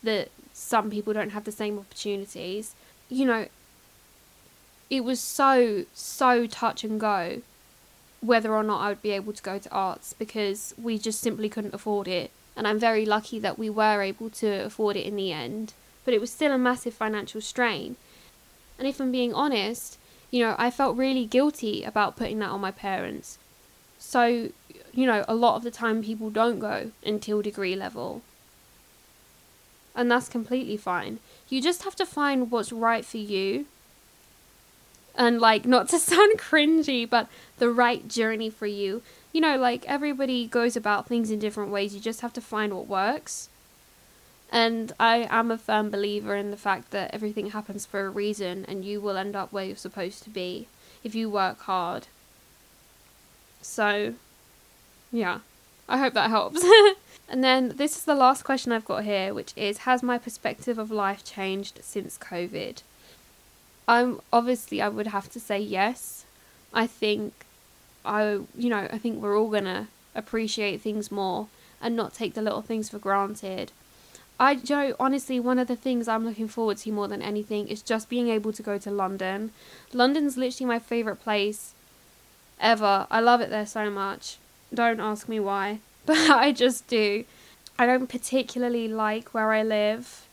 that 0.03 0.31
some 0.55 0.91
people 0.91 1.13
don't 1.13 1.31
have 1.31 1.45
the 1.45 1.53
same 1.53 1.79
opportunities. 1.79 2.75
You 3.11 3.27
know, 3.27 3.47
it 4.89 5.05
was 5.05 5.21
so 5.21 5.85
so 5.93 6.47
touch 6.47 6.83
and 6.83 6.99
go 6.99 7.43
whether 8.21 8.55
or 8.55 8.63
not 8.63 8.81
I 8.81 8.89
would 8.89 9.03
be 9.03 9.11
able 9.11 9.35
to 9.35 9.43
go 9.43 9.59
to 9.59 9.71
arts 9.71 10.15
because 10.15 10.75
we 10.83 10.99
just 10.99 11.21
simply 11.21 11.51
couldn't 11.51 11.75
afford 11.75 12.09
it. 12.09 12.31
And 12.59 12.67
I'm 12.67 12.81
very 12.81 13.07
lucky 13.07 13.39
that 13.39 13.57
we 13.57 13.71
were 13.71 14.03
able 14.03 14.31
to 14.31 14.49
afford 14.65 14.97
it 14.97 15.07
in 15.07 15.15
the 15.15 15.31
end, 15.31 15.75
but 16.05 16.13
it 16.13 16.21
was 16.21 16.33
still 16.33 16.53
a 16.53 16.59
massive 16.59 16.93
financial 16.93 17.41
strain. 17.41 17.95
And 18.81 18.89
if 18.89 19.01
I'm 19.01 19.13
being 19.13 19.33
honest, 19.33 19.97
you 20.33 20.45
know, 20.45 20.57
I 20.59 20.73
felt 20.73 20.97
really 20.97 21.25
guilty 21.25 21.85
about 21.85 22.17
putting 22.17 22.41
that 22.41 22.51
on 22.51 22.61
my 22.61 22.73
parents. 22.73 23.39
So, 24.01 24.51
you 24.93 25.07
know, 25.07 25.25
a 25.29 25.37
lot 25.37 25.55
of 25.55 25.63
the 25.63 25.71
time 25.71 26.03
people 26.03 26.31
don't 26.31 26.59
go 26.59 26.91
until 27.07 27.43
degree 27.43 27.77
level. 27.77 28.23
And 29.95 30.11
that's 30.11 30.29
completely 30.29 30.77
fine. 30.77 31.21
You 31.49 31.63
just 31.63 31.85
have 31.85 31.95
to 31.95 32.07
find 32.07 32.51
what's 32.51 32.73
right 32.73 33.05
for 33.05 33.19
you 33.19 33.67
and 35.15 35.41
like 35.41 35.65
not 35.65 35.89
to 35.91 35.99
sound 36.01 36.41
cringy, 36.41 37.09
but 37.09 37.29
the 37.59 37.71
right 37.71 38.09
journey 38.09 38.51
for 38.51 38.67
you. 38.67 39.03
You 39.39 39.43
know, 39.43 39.57
like 39.57 39.85
everybody 39.87 40.49
goes 40.49 40.75
about 40.75 41.07
things 41.07 41.31
in 41.31 41.39
different 41.39 41.71
ways. 41.71 41.95
You 41.95 42.01
just 42.01 42.23
have 42.23 42.33
to 42.33 42.41
find 42.41 42.75
what 42.75 42.89
works. 42.89 43.49
And 44.51 44.91
I 44.99 45.29
am 45.31 45.53
a 45.53 45.57
firm 45.57 45.91
believer 45.91 46.35
in 46.35 46.51
the 46.51 46.57
fact 46.57 46.91
that 46.91 47.15
everything 47.15 47.51
happens 47.51 47.87
for 47.87 48.05
a 48.05 48.11
reason 48.11 48.65
and 48.67 48.85
you 48.85 49.01
will 49.01 49.17
end 49.17 49.37
up 49.37 49.53
where 49.53 49.65
you're 49.65 49.77
supposed 49.77 50.25
to 50.25 50.31
be 50.31 50.67
if 51.05 51.15
you 51.15 51.31
work 51.31 51.61
hard. 51.61 52.09
So, 53.63 54.15
yeah, 55.13 55.39
I 55.89 55.99
hope 55.99 56.15
that 56.15 56.31
helps. 56.31 56.67
and 57.29 57.45
then 57.45 57.75
this 57.77 57.97
is 57.97 58.03
the 58.07 58.17
last 58.17 58.43
question 58.43 58.73
I've 58.73 58.85
got 58.85 59.05
here, 59.05 59.33
which 59.33 59.53
is 59.55 59.79
Has 59.79 60.03
my 60.03 60.19
perspective 60.19 60.79
of 60.79 60.91
life 60.91 61.25
changed 61.25 61.79
since 61.85 62.19
COVID? 62.19 62.83
I'm 63.87 64.21
obviously 64.33 64.83
I 64.83 64.89
would 64.89 65.07
have 65.07 65.31
to 65.31 65.39
say 65.39 65.61
yes. 65.61 66.25
I 66.75 66.89
think 66.89 67.45
I 68.09 68.41
you 68.57 68.71
know, 68.71 68.89
I 68.91 68.99
think 68.99 69.23
we're 69.23 69.39
all 69.39 69.51
to 69.51 69.87
appreciate 70.15 70.81
things 70.81 71.13
more 71.13 71.49
and 71.81 71.95
not 71.95 72.15
take 72.15 72.35
the 72.35 72.43
little 72.43 72.63
things 72.63 72.89
for 72.89 72.99
granted. 72.99 73.73
I 74.41 74.55
Joe, 74.55 74.95
honestly, 74.99 75.41
one 75.41 75.59
of 75.59 75.69
the 75.69 75.77
things 75.77 76.09
I'm 76.09 76.25
looking 76.25 76.49
forward 76.49 76.79
to 76.79 76.93
more 76.93 77.09
than 77.09 77.23
anything 77.23 77.69
is 77.69 77.83
just 77.83 78.09
being 78.09 78.29
able 78.29 78.53
to 78.53 78.63
go 78.63 78.79
to 78.79 78.91
London. 78.91 79.53
London's 79.93 80.37
literally 80.37 80.69
my 80.69 80.79
favorite 80.79 81.21
place 81.21 81.73
ever. 82.61 83.07
I 83.11 83.21
love 83.21 83.41
it 83.41 83.51
there 83.51 83.67
so 83.67 83.91
much. 83.91 84.39
Don't 84.73 85.01
ask 85.01 85.29
me 85.29 85.41
why, 85.41 85.81
but 86.07 86.31
I 86.31 86.53
just 86.53 86.87
do. 86.89 87.25
I 87.79 87.87
don't 87.87 88.09
particularly 88.09 88.89
like 88.89 89.35
where 89.35 89.53
I 89.53 89.63
live. 89.63 90.27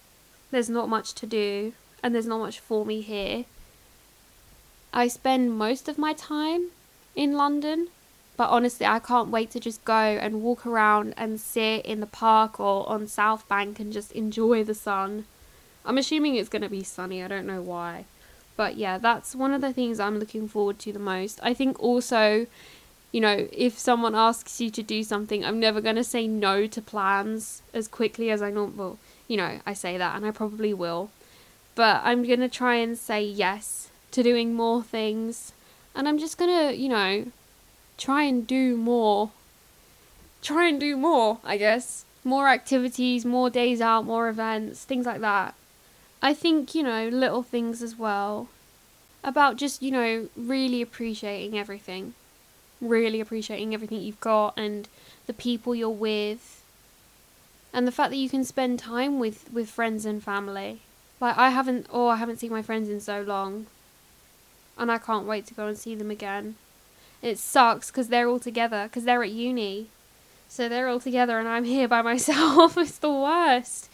There's 0.51 0.69
not 0.69 0.89
much 0.89 1.13
to 1.15 1.25
do 1.25 1.73
and 2.01 2.13
there's 2.13 2.27
not 2.27 2.39
much 2.39 2.59
for 2.59 2.85
me 2.85 3.01
here. 3.01 3.45
I 4.93 5.07
spend 5.07 5.57
most 5.57 5.89
of 5.89 5.97
my 5.97 6.13
time 6.13 6.69
in 7.15 7.33
London, 7.33 7.87
but 8.37 8.49
honestly, 8.49 8.85
I 8.85 8.99
can't 8.99 9.29
wait 9.29 9.51
to 9.51 9.59
just 9.59 9.83
go 9.85 9.93
and 9.93 10.41
walk 10.41 10.65
around 10.65 11.13
and 11.17 11.39
sit 11.39 11.85
in 11.85 11.99
the 11.99 12.07
park 12.07 12.59
or 12.59 12.87
on 12.89 13.07
South 13.07 13.47
Bank 13.47 13.79
and 13.79 13.93
just 13.93 14.11
enjoy 14.11 14.63
the 14.63 14.73
sun. 14.73 15.25
I'm 15.85 15.97
assuming 15.97 16.35
it's 16.35 16.49
going 16.49 16.61
to 16.61 16.69
be 16.69 16.83
sunny, 16.83 17.23
I 17.23 17.27
don't 17.27 17.47
know 17.47 17.61
why. 17.61 18.05
But 18.57 18.75
yeah, 18.77 18.97
that's 18.97 19.35
one 19.35 19.53
of 19.53 19.61
the 19.61 19.73
things 19.73 19.99
I'm 19.99 20.19
looking 20.19 20.47
forward 20.47 20.79
to 20.79 20.93
the 20.93 20.99
most. 20.99 21.39
I 21.43 21.53
think 21.53 21.81
also, 21.81 22.47
you 23.11 23.21
know, 23.21 23.47
if 23.51 23.77
someone 23.77 24.15
asks 24.15 24.59
you 24.59 24.69
to 24.71 24.83
do 24.83 25.03
something, 25.03 25.45
I'm 25.45 25.59
never 25.59 25.81
going 25.81 25.97
to 25.97 26.03
say 26.03 26.27
no 26.27 26.67
to 26.67 26.81
plans 26.81 27.61
as 27.73 27.87
quickly 27.87 28.29
as 28.31 28.41
I 28.41 28.51
normally, 28.51 28.77
well, 28.77 28.97
you 29.27 29.37
know, 29.37 29.59
I 29.65 29.73
say 29.73 29.97
that 29.97 30.15
and 30.15 30.25
I 30.25 30.31
probably 30.31 30.73
will 30.73 31.09
but 31.75 32.01
I'm 32.03 32.23
going 32.23 32.39
to 32.39 32.49
try 32.49 32.75
and 32.75 32.97
say 32.97 33.23
yes 33.23 33.89
to 34.11 34.23
doing 34.23 34.53
more 34.53 34.81
things. 34.81 35.51
And 35.95 36.07
I'm 36.07 36.19
just 36.19 36.37
to, 36.37 36.75
you 36.75 36.89
know, 36.89 37.27
try 37.97 38.23
and 38.23 38.45
do 38.45 38.75
more. 38.75 39.31
Try 40.41 40.67
and 40.67 40.79
do 40.79 40.97
more, 40.97 41.39
I 41.43 41.57
guess. 41.57 42.05
more 42.25 42.49
activities, 42.49 43.23
more 43.23 43.49
days 43.49 43.79
out, 43.79 44.03
more 44.03 44.27
events, 44.27 44.83
things 44.83 45.05
like 45.05 45.21
that. 45.21 45.53
I 46.21 46.33
think, 46.33 46.73
you 46.73 46.81
know, 46.81 47.07
little 47.07 47.43
things 47.43 47.83
as 47.83 47.97
well. 47.97 48.49
About 49.23 49.57
just, 49.57 49.81
you 49.81 49.91
know, 49.91 50.27
really 50.35 50.81
appreciating 50.81 51.57
everything. 51.57 52.15
Really 52.81 53.21
appreciating 53.21 53.73
everything 53.73 54.01
you've 54.01 54.19
got 54.19 54.57
and 54.57 54.89
the 55.27 55.33
people 55.33 55.75
you're 55.75 55.89
with. 55.89 56.63
And 57.71 57.87
the 57.87 57.91
fact 57.91 58.09
that 58.09 58.17
you 58.17 58.29
can 58.29 58.43
spend 58.43 58.79
time 58.79 59.19
with, 59.19 59.51
with 59.53 59.69
friends 59.69 60.05
and 60.05 60.23
family. 60.23 60.79
Like 61.21 61.37
I 61.37 61.49
haven't 61.49 61.87
oh 61.91 62.07
I 62.09 62.17
haven't 62.17 62.39
seen 62.39 62.51
my 62.51 62.61
friends 62.61 62.89
in 62.89 62.99
so 62.99 63.21
long. 63.21 63.67
And 64.77 64.91
I 64.91 64.97
can't 64.97 65.25
wait 65.25 65.45
to 65.47 65.53
go 65.53 65.67
and 65.67 65.77
see 65.77 65.95
them 65.95 66.11
again. 66.11 66.55
It 67.21 67.37
sucks 67.37 67.89
because 67.89 68.09
they're 68.09 68.27
all 68.27 68.39
together 68.39 68.83
because 68.83 69.05
they're 69.05 69.23
at 69.23 69.31
uni. 69.31 69.87
So 70.47 70.69
they're 70.69 70.87
all 70.87 70.99
together 70.99 71.39
and 71.39 71.47
I'm 71.47 71.63
here 71.75 71.87
by 71.87 72.01
myself. 72.01 72.77
it's 72.77 72.97
the 72.97 73.11
worst. 73.11 73.89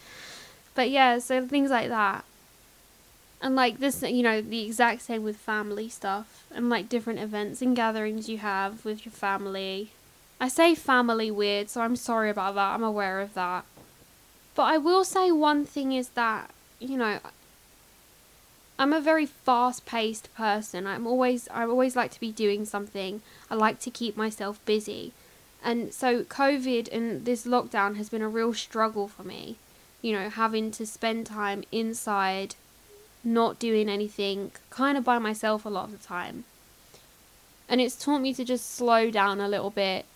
But 0.74 0.90
yeah, 0.90 1.18
so 1.18 1.46
things 1.46 1.70
like 1.70 1.88
that. 1.88 2.24
And 3.40 3.56
like 3.56 3.80
this, 3.80 4.02
you 4.02 4.22
know, 4.22 4.40
the 4.40 4.64
exact 4.64 5.02
same 5.02 5.24
with 5.24 5.36
family 5.36 5.88
stuff 5.88 6.44
and 6.54 6.70
like 6.70 6.88
different 6.88 7.18
events 7.18 7.60
and 7.60 7.74
gatherings 7.74 8.28
you 8.28 8.38
have 8.38 8.84
with 8.84 9.04
your 9.04 9.12
family. 9.12 9.90
I 10.40 10.48
say 10.48 10.74
family 10.74 11.30
weird, 11.30 11.68
so 11.70 11.80
I'm 11.80 11.96
sorry 11.96 12.30
about 12.30 12.54
that. 12.54 12.74
I'm 12.74 12.84
aware 12.84 13.20
of 13.20 13.34
that. 13.34 13.64
But 14.54 14.64
I 14.64 14.78
will 14.78 15.04
say 15.04 15.32
one 15.32 15.64
thing 15.64 15.92
is 15.92 16.10
that, 16.10 16.50
you 16.78 16.96
know, 16.96 17.18
I'm 18.82 18.92
a 18.92 19.00
very 19.00 19.26
fast-paced 19.26 20.34
person. 20.34 20.88
I'm 20.88 21.06
always 21.06 21.46
I 21.52 21.62
always 21.62 21.94
like 21.94 22.10
to 22.14 22.18
be 22.18 22.32
doing 22.32 22.64
something. 22.64 23.22
I 23.48 23.54
like 23.54 23.78
to 23.82 23.92
keep 23.92 24.16
myself 24.16 24.58
busy. 24.64 25.12
And 25.62 25.94
so 25.94 26.24
COVID 26.24 26.92
and 26.92 27.24
this 27.24 27.46
lockdown 27.46 27.94
has 27.94 28.08
been 28.08 28.22
a 28.22 28.28
real 28.28 28.52
struggle 28.52 29.06
for 29.06 29.22
me. 29.22 29.54
You 30.00 30.14
know, 30.14 30.28
having 30.28 30.72
to 30.72 30.84
spend 30.84 31.26
time 31.26 31.62
inside, 31.70 32.56
not 33.22 33.60
doing 33.60 33.88
anything, 33.88 34.50
kind 34.70 34.98
of 34.98 35.04
by 35.04 35.20
myself 35.20 35.64
a 35.64 35.68
lot 35.68 35.84
of 35.84 35.92
the 35.92 36.04
time. 36.04 36.42
And 37.68 37.80
it's 37.80 37.94
taught 37.94 38.18
me 38.18 38.34
to 38.34 38.44
just 38.44 38.74
slow 38.74 39.12
down 39.12 39.40
a 39.40 39.46
little 39.46 39.70
bit 39.70 40.06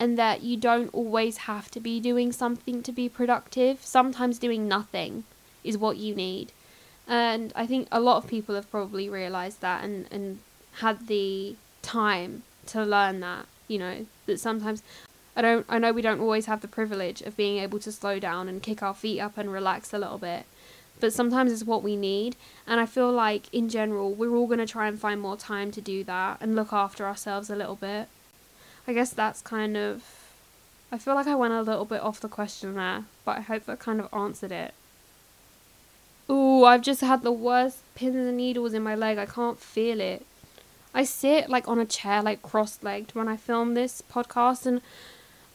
and 0.00 0.16
that 0.16 0.42
you 0.42 0.56
don't 0.56 0.94
always 0.94 1.36
have 1.44 1.70
to 1.72 1.78
be 1.78 2.00
doing 2.00 2.32
something 2.32 2.82
to 2.84 2.90
be 2.90 3.06
productive. 3.06 3.82
Sometimes 3.82 4.38
doing 4.38 4.66
nothing 4.66 5.24
is 5.62 5.76
what 5.76 5.98
you 5.98 6.14
need. 6.14 6.52
And 7.06 7.52
I 7.54 7.66
think 7.66 7.88
a 7.92 8.00
lot 8.00 8.16
of 8.16 8.28
people 8.28 8.54
have 8.54 8.70
probably 8.70 9.08
realized 9.08 9.60
that 9.60 9.84
and, 9.84 10.06
and 10.10 10.38
had 10.78 11.06
the 11.06 11.56
time 11.82 12.42
to 12.66 12.82
learn 12.82 13.20
that, 13.20 13.46
you 13.68 13.78
know, 13.78 14.06
that 14.26 14.40
sometimes 14.40 14.82
I 15.36 15.42
don't 15.42 15.66
I 15.68 15.78
know 15.78 15.92
we 15.92 16.02
don't 16.02 16.20
always 16.20 16.46
have 16.46 16.60
the 16.60 16.68
privilege 16.68 17.20
of 17.22 17.36
being 17.36 17.58
able 17.58 17.78
to 17.80 17.92
slow 17.92 18.18
down 18.18 18.48
and 18.48 18.62
kick 18.62 18.82
our 18.82 18.94
feet 18.94 19.20
up 19.20 19.36
and 19.36 19.52
relax 19.52 19.92
a 19.92 19.98
little 19.98 20.18
bit. 20.18 20.46
But 21.00 21.12
sometimes 21.12 21.52
it's 21.52 21.64
what 21.64 21.82
we 21.82 21.96
need, 21.96 22.36
and 22.66 22.80
I 22.80 22.86
feel 22.86 23.12
like 23.12 23.52
in 23.52 23.68
general 23.68 24.14
we're 24.14 24.34
all 24.34 24.46
going 24.46 24.60
to 24.60 24.66
try 24.66 24.86
and 24.86 24.98
find 24.98 25.20
more 25.20 25.36
time 25.36 25.72
to 25.72 25.80
do 25.80 26.04
that 26.04 26.38
and 26.40 26.54
look 26.54 26.72
after 26.72 27.04
ourselves 27.04 27.50
a 27.50 27.56
little 27.56 27.74
bit. 27.74 28.08
I 28.86 28.92
guess 28.92 29.10
that's 29.10 29.42
kind 29.42 29.76
of 29.76 30.04
I 30.92 30.98
feel 30.98 31.16
like 31.16 31.26
I 31.26 31.34
went 31.34 31.52
a 31.52 31.62
little 31.62 31.84
bit 31.84 32.00
off 32.00 32.20
the 32.20 32.28
question 32.28 32.74
there, 32.74 33.04
but 33.24 33.38
I 33.38 33.40
hope 33.40 33.66
that 33.66 33.80
kind 33.80 34.00
of 34.00 34.08
answered 34.14 34.52
it. 34.52 34.72
Ooh, 36.30 36.64
I've 36.64 36.82
just 36.82 37.02
had 37.02 37.22
the 37.22 37.32
worst 37.32 37.78
pins 37.94 38.16
and 38.16 38.36
needles 38.36 38.72
in 38.72 38.82
my 38.82 38.94
leg. 38.94 39.18
I 39.18 39.26
can't 39.26 39.58
feel 39.58 40.00
it. 40.00 40.24
I 40.94 41.04
sit 41.04 41.50
like 41.50 41.68
on 41.68 41.78
a 41.78 41.84
chair, 41.84 42.22
like 42.22 42.42
cross 42.42 42.78
legged, 42.82 43.14
when 43.14 43.28
I 43.28 43.36
film 43.36 43.74
this 43.74 44.02
podcast, 44.10 44.64
and 44.64 44.80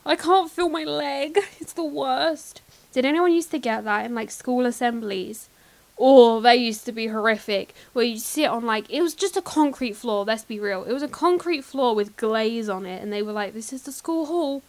I 0.06 0.16
can't 0.16 0.52
feel 0.52 0.70
my 0.70 0.84
leg. 0.84 1.40
It's 1.60 1.74
the 1.74 1.84
worst. 1.84 2.62
Did 2.92 3.06
anyone 3.06 3.34
used 3.34 3.52
to 3.52 3.60
get 3.60 3.84
that 3.84 4.06
in 4.06 4.14
like 4.14 4.32
school 4.32 4.66
assemblies? 4.66 5.50
Oh, 5.98 6.40
they 6.40 6.56
used 6.56 6.86
to 6.86 6.92
be 6.92 7.08
horrific. 7.08 7.74
Where 7.94 8.06
you 8.06 8.18
sit 8.18 8.46
on 8.46 8.66
like 8.66 8.90
it 8.90 9.02
was 9.02 9.14
just 9.14 9.38
a 9.38 9.42
concrete 9.42 9.96
floor. 9.96 10.24
Let's 10.24 10.44
be 10.44 10.60
real. 10.60 10.84
It 10.84 10.94
was 10.94 11.04
a 11.04 11.08
concrete 11.08 11.64
floor 11.64 11.96
with 11.96 12.16
glaze 12.16 12.70
on 12.70 12.86
it, 12.86 13.02
and 13.02 13.12
they 13.12 13.22
were 13.22 13.34
like, 13.34 13.54
"This 13.54 13.74
is 13.74 13.84
the 13.84 13.92
school 13.92 14.28
hall," 14.28 14.62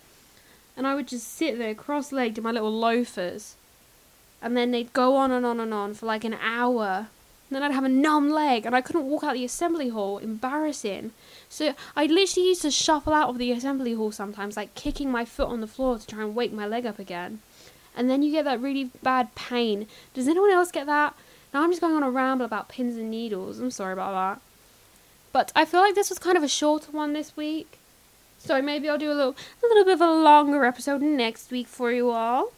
and 0.77 0.87
I 0.87 0.95
would 0.95 1.09
just 1.09 1.29
sit 1.37 1.59
there 1.59 1.75
cross-legged 1.75 2.39
in 2.39 2.45
my 2.45 2.53
little 2.53 2.73
loafers, 2.73 3.55
and 4.42 4.57
then 4.57 4.70
they'd 4.70 4.92
go 4.92 5.16
on 5.16 5.31
and 5.31 5.44
on 5.44 5.61
and 5.61 5.74
on 5.74 5.94
for 5.94 6.07
like 6.07 6.24
an 6.24 6.35
hour. 6.35 7.09
And 7.48 7.57
then 7.57 7.62
I'd 7.62 7.74
have 7.74 7.85
a 7.85 7.88
numb 7.88 8.31
leg, 8.31 8.64
and 8.64 8.76
I 8.76 8.81
couldn't 8.81 9.09
walk 9.09 9.24
out 9.24 9.35
the 9.35 9.44
assembly 9.44 9.88
hall. 9.88 10.18
Embarrassing. 10.18 11.11
So 11.48 11.74
I 11.96 12.07
literally 12.07 12.48
used 12.48 12.62
to 12.62 12.70
shuffle 12.70 13.12
out 13.12 13.29
of 13.29 13.38
the 13.38 13.50
assembly 13.50 13.94
hall 13.94 14.12
sometimes, 14.12 14.57
like 14.57 14.74
kicking 14.76 15.11
my 15.11 15.24
foot 15.24 15.48
on 15.48 15.61
the 15.61 15.66
floor 15.66 15.98
to 15.98 16.07
try 16.07 16.22
and 16.22 16.37
wake 16.37 16.53
my 16.53 16.66
leg 16.66 16.87
up 16.87 16.98
again. 17.00 17.40
And 17.96 18.09
then 18.09 18.22
you 18.22 18.31
get 18.31 18.44
that 18.44 18.61
really 18.61 18.90
bad 19.03 19.35
pain. 19.35 19.88
Does 20.14 20.29
anyone 20.29 20.50
else 20.50 20.70
get 20.70 20.87
that? 20.87 21.16
Now 21.53 21.64
I'm 21.64 21.70
just 21.70 21.81
going 21.81 21.96
on 21.96 22.05
a 22.05 22.11
ramble 22.11 22.44
about 22.44 22.68
pins 22.68 22.96
and 22.96 23.11
needles. 23.11 23.59
I'm 23.59 23.72
sorry 23.72 23.94
about 23.94 24.12
that. 24.12 24.42
But 25.33 25.53
I 25.57 25.64
feel 25.64 25.81
like 25.81 25.96
this 25.96 26.09
was 26.09 26.20
kind 26.20 26.37
of 26.37 26.44
a 26.44 26.48
shorter 26.48 26.92
one 26.92 27.12
this 27.12 27.37
week. 27.37 27.79
So 28.38 28.62
maybe 28.62 28.88
I'll 28.88 28.96
do 28.96 29.12
a 29.12 29.14
little 29.14 29.37
a 29.62 29.66
little 29.66 29.85
bit 29.85 29.94
of 29.94 30.00
a 30.00 30.12
longer 30.12 30.64
episode 30.64 31.03
next 31.03 31.50
week 31.50 31.66
for 31.66 31.90
you 31.90 32.11
all. 32.11 32.53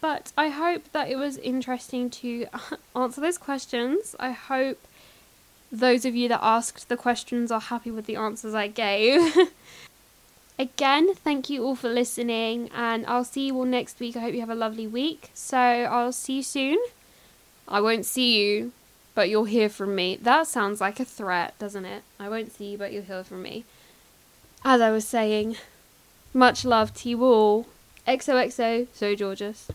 But 0.00 0.32
I 0.36 0.48
hope 0.48 0.92
that 0.92 1.10
it 1.10 1.16
was 1.16 1.38
interesting 1.38 2.08
to 2.10 2.46
answer 2.96 3.20
those 3.20 3.38
questions. 3.38 4.14
I 4.20 4.30
hope 4.30 4.78
those 5.70 6.04
of 6.04 6.14
you 6.14 6.28
that 6.28 6.40
asked 6.42 6.88
the 6.88 6.96
questions 6.96 7.50
are 7.50 7.60
happy 7.60 7.90
with 7.90 8.06
the 8.06 8.16
answers 8.16 8.54
I 8.54 8.68
gave. 8.68 9.36
Again, 10.58 11.14
thank 11.14 11.48
you 11.48 11.64
all 11.64 11.76
for 11.76 11.88
listening, 11.88 12.68
and 12.74 13.06
I'll 13.06 13.24
see 13.24 13.46
you 13.46 13.56
all 13.56 13.64
next 13.64 14.00
week. 14.00 14.16
I 14.16 14.20
hope 14.20 14.34
you 14.34 14.40
have 14.40 14.50
a 14.50 14.56
lovely 14.56 14.86
week. 14.86 15.30
So 15.34 15.56
I'll 15.56 16.12
see 16.12 16.36
you 16.36 16.42
soon. 16.42 16.78
I 17.68 17.80
won't 17.80 18.06
see 18.06 18.40
you, 18.40 18.72
but 19.14 19.28
you'll 19.28 19.44
hear 19.44 19.68
from 19.68 19.94
me. 19.94 20.18
That 20.20 20.46
sounds 20.46 20.80
like 20.80 20.98
a 20.98 21.04
threat, 21.04 21.56
doesn't 21.58 21.84
it? 21.84 22.02
I 22.18 22.28
won't 22.28 22.52
see 22.52 22.72
you, 22.72 22.78
but 22.78 22.92
you'll 22.92 23.04
hear 23.04 23.22
from 23.22 23.42
me. 23.42 23.64
As 24.64 24.80
I 24.80 24.90
was 24.90 25.06
saying, 25.06 25.56
much 26.34 26.64
love 26.64 26.92
to 26.94 27.08
you 27.08 27.22
all. 27.24 27.66
XOXO, 28.08 28.88
so 28.92 29.14
Georgeous. 29.14 29.68